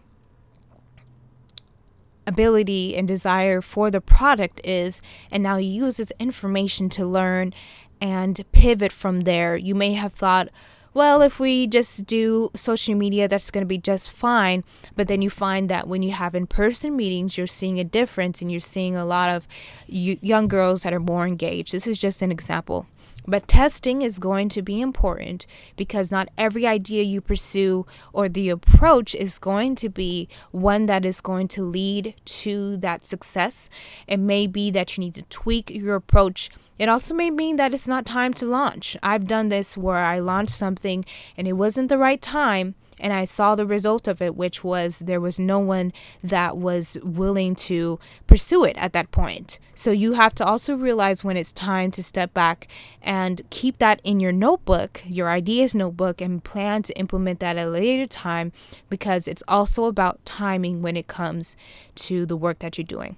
ability 2.27 2.95
and 2.95 3.07
desire 3.07 3.61
for 3.61 3.91
the 3.91 4.01
product 4.01 4.61
is, 4.63 5.01
and 5.31 5.43
now 5.43 5.57
use 5.57 5.97
this 5.97 6.11
information 6.19 6.89
to 6.89 7.05
learn 7.05 7.53
and 8.01 8.43
pivot 8.51 8.91
from 8.91 9.21
there. 9.21 9.55
You 9.55 9.75
may 9.75 9.93
have 9.93 10.13
thought, 10.13 10.49
well, 10.93 11.21
if 11.21 11.41
we 11.41 11.67
just 11.67 12.05
do 12.05 12.49
social 12.55 12.95
media, 12.95 13.27
that's 13.27 13.51
going 13.51 13.63
to 13.63 13.67
be 13.67 13.77
just 13.77 14.11
fine. 14.11 14.63
But 14.95 15.09
then 15.09 15.21
you 15.21 15.29
find 15.29 15.69
that 15.69 15.89
when 15.89 16.01
you 16.01 16.11
have 16.11 16.33
in 16.33 16.47
person 16.47 16.95
meetings, 16.95 17.37
you're 17.37 17.47
seeing 17.47 17.79
a 17.81 17.83
difference 17.83 18.41
and 18.41 18.49
you're 18.49 18.61
seeing 18.61 18.95
a 18.95 19.05
lot 19.05 19.29
of 19.29 19.45
young 19.87 20.47
girls 20.47 20.83
that 20.83 20.93
are 20.93 20.99
more 21.01 21.27
engaged. 21.27 21.73
This 21.73 21.85
is 21.85 21.97
just 21.97 22.21
an 22.21 22.31
example. 22.31 22.87
But 23.27 23.47
testing 23.47 24.01
is 24.01 24.19
going 24.19 24.49
to 24.49 24.61
be 24.61 24.79
important 24.81 25.47
because 25.75 26.11
not 26.11 26.29
every 26.37 26.67
idea 26.67 27.03
you 27.03 27.21
pursue 27.21 27.85
or 28.13 28.29
the 28.29 28.49
approach 28.49 29.15
is 29.15 29.39
going 29.39 29.75
to 29.75 29.89
be 29.89 30.29
one 30.51 30.85
that 30.85 31.05
is 31.05 31.21
going 31.21 31.47
to 31.49 31.63
lead 31.63 32.15
to 32.25 32.77
that 32.77 33.05
success. 33.05 33.69
It 34.07 34.17
may 34.17 34.47
be 34.47 34.69
that 34.71 34.95
you 34.95 35.01
need 35.01 35.15
to 35.15 35.23
tweak 35.23 35.69
your 35.69 35.95
approach. 35.95 36.49
It 36.77 36.89
also 36.89 37.13
may 37.13 37.29
mean 37.29 37.55
that 37.55 37.73
it's 37.73 37.87
not 37.87 38.05
time 38.05 38.33
to 38.35 38.45
launch. 38.45 38.97
I've 39.01 39.27
done 39.27 39.49
this 39.49 39.77
where 39.77 40.03
I 40.03 40.19
launched 40.19 40.53
something 40.53 41.05
and 41.37 41.47
it 41.47 41.53
wasn't 41.53 41.89
the 41.89 41.97
right 41.97 42.21
time 42.21 42.75
and 42.99 43.11
I 43.11 43.25
saw 43.25 43.55
the 43.55 43.65
result 43.65 44.07
of 44.07 44.21
it, 44.21 44.35
which 44.35 44.63
was 44.63 44.99
there 44.99 45.19
was 45.19 45.39
no 45.39 45.59
one 45.59 45.91
that 46.23 46.57
was 46.57 46.97
willing 47.03 47.55
to 47.55 47.99
pursue 48.27 48.63
it 48.63 48.77
at 48.77 48.93
that 48.93 49.11
point. 49.11 49.59
So 49.73 49.91
you 49.91 50.13
have 50.13 50.33
to 50.35 50.45
also 50.45 50.75
realize 50.75 51.23
when 51.23 51.35
it's 51.35 51.51
time 51.51 51.91
to 51.91 52.03
step 52.03 52.33
back 52.33 52.67
and 53.01 53.41
keep 53.49 53.77
that 53.79 53.99
in 54.03 54.19
your 54.19 54.31
notebook, 54.31 55.01
your 55.05 55.29
ideas 55.29 55.75
notebook, 55.75 56.21
and 56.21 56.43
plan 56.43 56.83
to 56.83 56.97
implement 56.97 57.41
that 57.41 57.57
at 57.57 57.67
a 57.67 57.69
later 57.69 58.05
time 58.05 58.53
because 58.89 59.27
it's 59.27 59.43
also 59.47 59.85
about 59.85 60.25
timing 60.25 60.81
when 60.81 60.95
it 60.95 61.07
comes 61.07 61.57
to 61.95 62.25
the 62.25 62.37
work 62.37 62.59
that 62.59 62.77
you're 62.77 62.85
doing. 62.85 63.17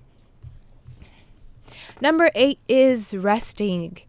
Number 2.01 2.31
eight 2.35 2.59
is 2.67 3.15
resting. 3.15 3.99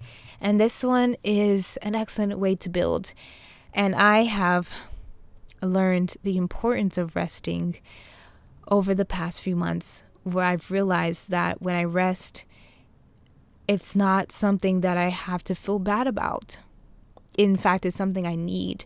And 0.41 0.61
this 0.61 0.85
one 0.85 1.17
is 1.25 1.77
an 1.79 1.95
excellent 1.95 2.39
way 2.39 2.55
to 2.57 2.69
build. 2.69 3.13
And 3.75 3.95
I 3.95 4.25
have 4.25 4.71
learned 5.63 6.17
the 6.23 6.37
importance 6.37 6.99
of 6.99 7.17
resting 7.17 7.77
over 8.69 8.95
the 8.95 9.05
past 9.05 9.43
few 9.43 9.57
months, 9.57 10.05
where 10.25 10.45
I've 10.45 10.71
realized 10.71 11.31
that 11.31 11.63
when 11.63 11.75
I 11.75 11.85
rest, 11.85 12.45
it's 13.67 13.95
not 13.95 14.33
something 14.33 14.81
that 14.81 14.97
I 14.97 15.09
have 15.09 15.45
to 15.45 15.55
feel 15.55 15.79
bad 15.79 16.07
about. 16.07 16.59
In 17.37 17.57
fact, 17.57 17.87
it's 17.87 17.97
something 17.97 18.27
I 18.27 18.35
need. 18.35 18.85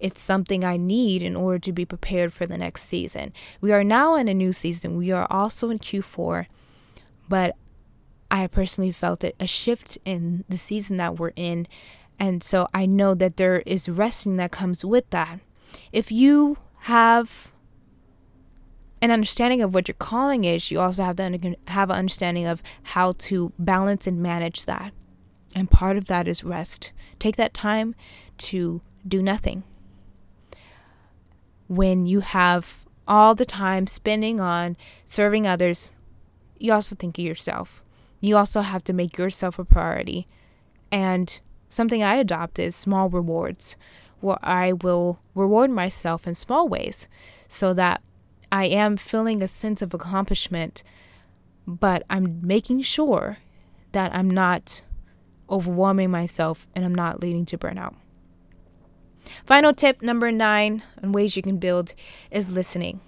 It's 0.00 0.20
something 0.20 0.64
I 0.64 0.76
need 0.76 1.22
in 1.22 1.36
order 1.36 1.58
to 1.60 1.72
be 1.72 1.84
prepared 1.84 2.32
for 2.32 2.46
the 2.46 2.58
next 2.58 2.82
season. 2.84 3.32
We 3.60 3.72
are 3.72 3.84
now 3.84 4.16
in 4.16 4.26
a 4.26 4.34
new 4.34 4.52
season. 4.52 4.96
We 4.96 5.12
are 5.12 5.26
also 5.30 5.70
in 5.70 5.78
Q4, 5.78 6.46
but 7.28 7.56
I 8.30 8.46
personally 8.46 8.90
felt 8.90 9.24
a 9.24 9.46
shift 9.46 9.98
in 10.04 10.44
the 10.48 10.56
season 10.56 10.96
that 10.96 11.18
we're 11.18 11.32
in. 11.36 11.68
And 12.18 12.42
so 12.42 12.66
I 12.74 12.86
know 12.86 13.14
that 13.14 13.36
there 13.36 13.60
is 13.66 13.88
resting 13.88 14.36
that 14.36 14.50
comes 14.50 14.84
with 14.84 15.08
that. 15.10 15.40
If 15.92 16.12
you 16.12 16.58
have 16.80 17.52
an 19.00 19.10
understanding 19.10 19.62
of 19.62 19.74
what 19.74 19.88
your 19.88 19.96
calling 19.98 20.44
is, 20.44 20.70
you 20.70 20.80
also 20.80 21.04
have 21.04 21.16
to 21.16 21.56
have 21.68 21.90
an 21.90 21.96
understanding 21.96 22.46
of 22.46 22.62
how 22.82 23.12
to 23.18 23.52
balance 23.58 24.06
and 24.06 24.22
manage 24.22 24.64
that. 24.66 24.92
And 25.54 25.70
part 25.70 25.96
of 25.96 26.06
that 26.06 26.28
is 26.28 26.44
rest. 26.44 26.92
Take 27.18 27.36
that 27.36 27.52
time 27.52 27.94
to 28.38 28.80
do 29.06 29.22
nothing. 29.22 29.64
When 31.68 32.06
you 32.06 32.20
have 32.20 32.84
all 33.08 33.34
the 33.34 33.44
time 33.44 33.86
spending 33.86 34.40
on 34.40 34.76
serving 35.04 35.46
others, 35.46 35.92
you 36.58 36.72
also 36.72 36.94
think 36.94 37.18
of 37.18 37.24
yourself 37.24 37.82
you 38.22 38.36
also 38.36 38.62
have 38.62 38.84
to 38.84 38.94
make 38.94 39.18
yourself 39.18 39.58
a 39.58 39.64
priority. 39.64 40.26
And 40.90 41.38
something 41.68 42.02
I 42.02 42.14
adopt 42.14 42.58
is 42.58 42.74
small 42.74 43.10
rewards, 43.10 43.76
where 44.22 44.38
I 44.42 44.72
will 44.72 45.20
reward 45.34 45.70
myself 45.70 46.26
in 46.26 46.34
small 46.34 46.68
ways 46.68 47.08
so 47.48 47.74
that 47.74 48.02
I 48.50 48.66
am 48.66 48.96
feeling 48.96 49.42
a 49.42 49.48
sense 49.48 49.82
of 49.82 49.94
accomplishment, 49.94 50.82
but 51.66 52.02
I'm 52.10 52.40
making 52.42 52.82
sure 52.82 53.38
that 53.92 54.14
I'm 54.14 54.28
not 54.30 54.84
overwhelming 55.50 56.10
myself 56.10 56.66
and 56.74 56.84
I'm 56.84 56.94
not 56.94 57.22
leading 57.22 57.46
to 57.46 57.58
burnout. 57.58 57.94
Final 59.44 59.72
tip 59.72 60.02
number 60.02 60.30
nine 60.32 60.82
on 61.02 61.12
ways 61.12 61.36
you 61.36 61.42
can 61.42 61.58
build 61.58 61.94
is 62.30 62.50
listening. 62.50 63.00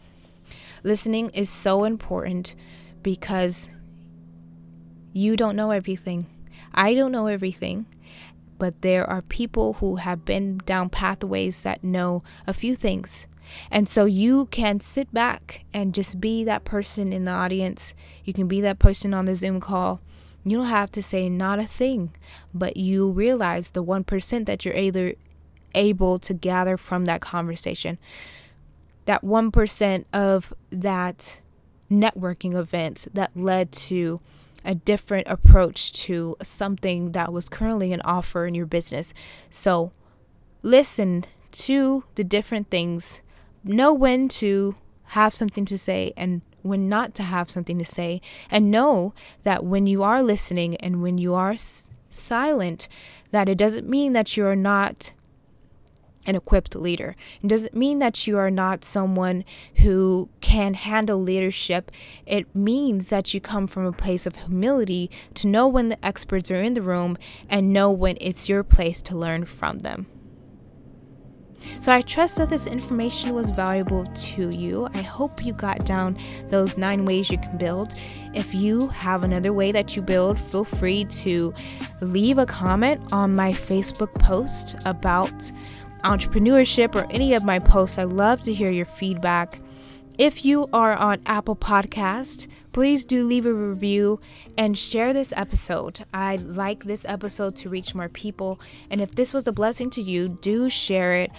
Listening 0.83 1.31
is 1.31 1.49
so 1.49 1.85
important 1.85 2.55
because 3.03 3.69
you 5.13 5.37
don't 5.37 5.57
know 5.57 5.71
everything. 5.71 6.27
I 6.75 6.95
don't 6.95 7.13
know 7.13 7.27
everything. 7.27 7.87
But 8.59 8.83
there 8.83 9.09
are 9.09 9.23
people 9.23 9.75
who 9.75 9.97
have 9.97 10.25
been 10.25 10.59
down 10.59 10.91
pathways 10.91 11.63
that 11.63 11.83
know 11.85 12.23
a 12.47 12.55
few 12.55 12.77
things. 12.77 13.27
And 13.71 13.89
so 13.89 14.05
you 14.05 14.47
can 14.47 14.81
sit 14.81 15.13
back 15.13 15.65
and 15.73 15.95
just 15.95 16.21
be 16.21 16.45
that 16.45 16.65
person 16.65 17.13
in 17.13 17.25
the 17.25 17.33
audience. 17.33 17.95
You 18.25 18.33
can 18.33 18.49
be 18.49 18.61
that 18.63 18.79
person 18.79 19.13
on 19.13 19.27
the 19.27 19.35
Zoom 19.35 19.61
call. 19.61 20.01
You 20.45 20.59
don't 20.59 20.67
have 20.67 20.93
to 20.93 21.03
say 21.03 21.29
not 21.29 21.59
a 21.59 21.67
thing, 21.67 22.13
but 22.53 22.77
you 22.77 23.11
realize 23.11 23.71
the 23.71 23.85
1% 23.85 24.47
that 24.47 24.65
you're 24.65 24.77
either 24.77 25.15
able 25.75 26.19
to 26.21 26.35
gather 26.35 26.77
from 26.77 27.07
that 27.07 27.21
conversation. 27.21 27.99
That 29.07 29.23
1% 29.23 30.05
of 30.13 30.55
that 30.71 31.41
networking 31.91 32.55
event 32.55 33.09
that 33.13 33.31
led 33.35 33.73
to 33.73 34.21
a 34.65 34.75
different 34.75 35.27
approach 35.29 35.93
to 35.93 36.37
something 36.43 37.13
that 37.13 37.33
was 37.33 37.49
currently 37.49 37.93
an 37.93 38.01
offer 38.03 38.47
in 38.47 38.55
your 38.55 38.67
business. 38.67 39.13
So 39.51 39.93
listen 40.63 41.25
to 41.53 42.05
the 42.15 42.25
different 42.25 42.71
things, 42.71 43.23
know 43.63 43.93
when 43.93 44.29
to 44.29 44.75
have 45.09 45.35
something 45.35 45.65
to 45.67 45.79
say 45.79 46.13
and 46.17 46.43
when 46.63 46.89
not 46.89 47.15
to 47.15 47.23
have 47.23 47.51
something 47.51 47.79
to 47.79 47.85
say, 47.85 48.23
and 48.51 48.71
know 48.71 49.13
that 49.43 49.65
when 49.65 49.87
you 49.87 50.03
are 50.03 50.23
listening 50.23 50.77
and 50.77 51.03
when 51.03 51.19
you 51.19 51.35
are 51.35 51.53
s- 51.53 51.87
silent, 52.09 52.89
that 53.33 53.51
it 53.51 53.59
doesn't 53.59 53.87
mean 53.87 54.15
that 54.15 54.35
you 54.37 54.47
are 54.47 54.57
not 54.57 55.13
an 56.27 56.35
equipped 56.35 56.75
leader. 56.75 57.15
It 57.43 57.49
doesn't 57.49 57.75
mean 57.75 57.99
that 57.99 58.27
you 58.27 58.39
are 58.39 58.51
not 58.51 58.85
someone 58.85 59.45
who 59.77 60.29
can 60.41 60.75
handle 60.75 61.21
leadership. 61.21 61.91
It 62.27 62.55
means 62.55 63.11
that 63.11 63.35
you 63.35 63.41
come 63.41 63.67
from 63.67 63.87
a 63.87 63.93
place 63.93 64.27
of 64.27 64.37
humility 64.37 65.11
to 65.35 65.47
know 65.47 65.69
when 65.69 65.89
the 65.89 66.05
experts 66.05 66.51
are 66.51 66.63
in 66.63 66.75
the 66.75 66.83
room 66.83 67.17
and 67.49 67.73
know 67.73 67.91
when 67.91 68.17
it's 68.21 68.49
your 68.49 68.63
place 68.63 69.03
to 69.03 69.17
learn 69.17 69.45
from 69.45 69.81
them. 69.81 70.07
So 71.81 71.93
I 71.93 72.03
trust 72.03 72.37
that 72.37 72.51
this 72.51 72.67
information 72.67 73.35
was 73.35 73.51
valuable 73.51 74.07
to 74.07 74.51
you. 74.51 74.89
I 74.95 75.03
hope 75.03 75.45
you 75.45 75.53
got 75.53 75.85
down 75.85 76.17
those 76.49 76.77
nine 76.77 77.05
ways 77.05 77.31
you 77.31 77.39
can 77.39 77.59
build. 77.59 77.95
If 78.35 78.55
you 78.55 78.89
have 78.89 79.23
another 79.23 79.53
way 79.53 79.73
that 79.73 79.97
you 79.97 80.03
build, 80.03 80.39
feel 80.39 80.65
free 80.65 81.05
to 81.05 81.55
leave 82.01 82.39
a 82.39 82.47
comment 82.47 83.01
on 83.13 83.35
my 83.35 83.53
Facebook 83.53 84.13
post 84.15 84.77
about 84.85 85.51
entrepreneurship 86.05 86.95
or 86.95 87.11
any 87.11 87.35
of 87.35 87.43
my 87.43 87.59
posts. 87.59 87.99
I 87.99 88.05
love 88.05 88.43
to 88.43 88.53
hear 88.53 88.71
your 88.71 88.87
feedback. 88.87 89.61
If 90.17 90.45
you 90.45 90.69
are 90.73 90.93
on 90.93 91.21
Apple 91.27 91.57
Podcast, 91.57 92.47
please 92.71 93.05
do 93.05 93.27
leave 93.27 93.47
a 93.47 93.53
review 93.53 94.21
and 94.57 94.79
share 94.79 95.13
this 95.13 95.33
episode. 95.37 96.05
I'd 96.15 96.43
like 96.43 96.85
this 96.85 97.05
episode 97.09 97.57
to 97.57 97.69
reach 97.69 97.95
more 97.97 98.09
people. 98.09 98.61
And 98.91 99.01
if 99.01 99.15
this 99.17 99.35
was 99.35 99.49
a 99.49 99.53
blessing 99.53 99.91
to 99.91 100.03
you, 100.03 100.29
do 100.29 100.71
share 100.71 101.15
it 101.15 101.33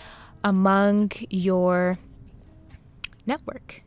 among 0.43 1.12
your 1.30 1.99
network. 3.25 3.82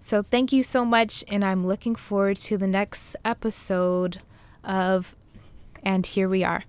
So 0.00 0.22
thank 0.22 0.52
you 0.52 0.62
so 0.62 0.84
much, 0.84 1.22
and 1.28 1.44
I'm 1.44 1.66
looking 1.66 1.94
forward 1.94 2.38
to 2.38 2.56
the 2.56 2.66
next 2.66 3.14
episode 3.24 4.20
of 4.64 5.14
And 5.84 6.06
Here 6.06 6.28
We 6.28 6.42
Are. 6.42 6.64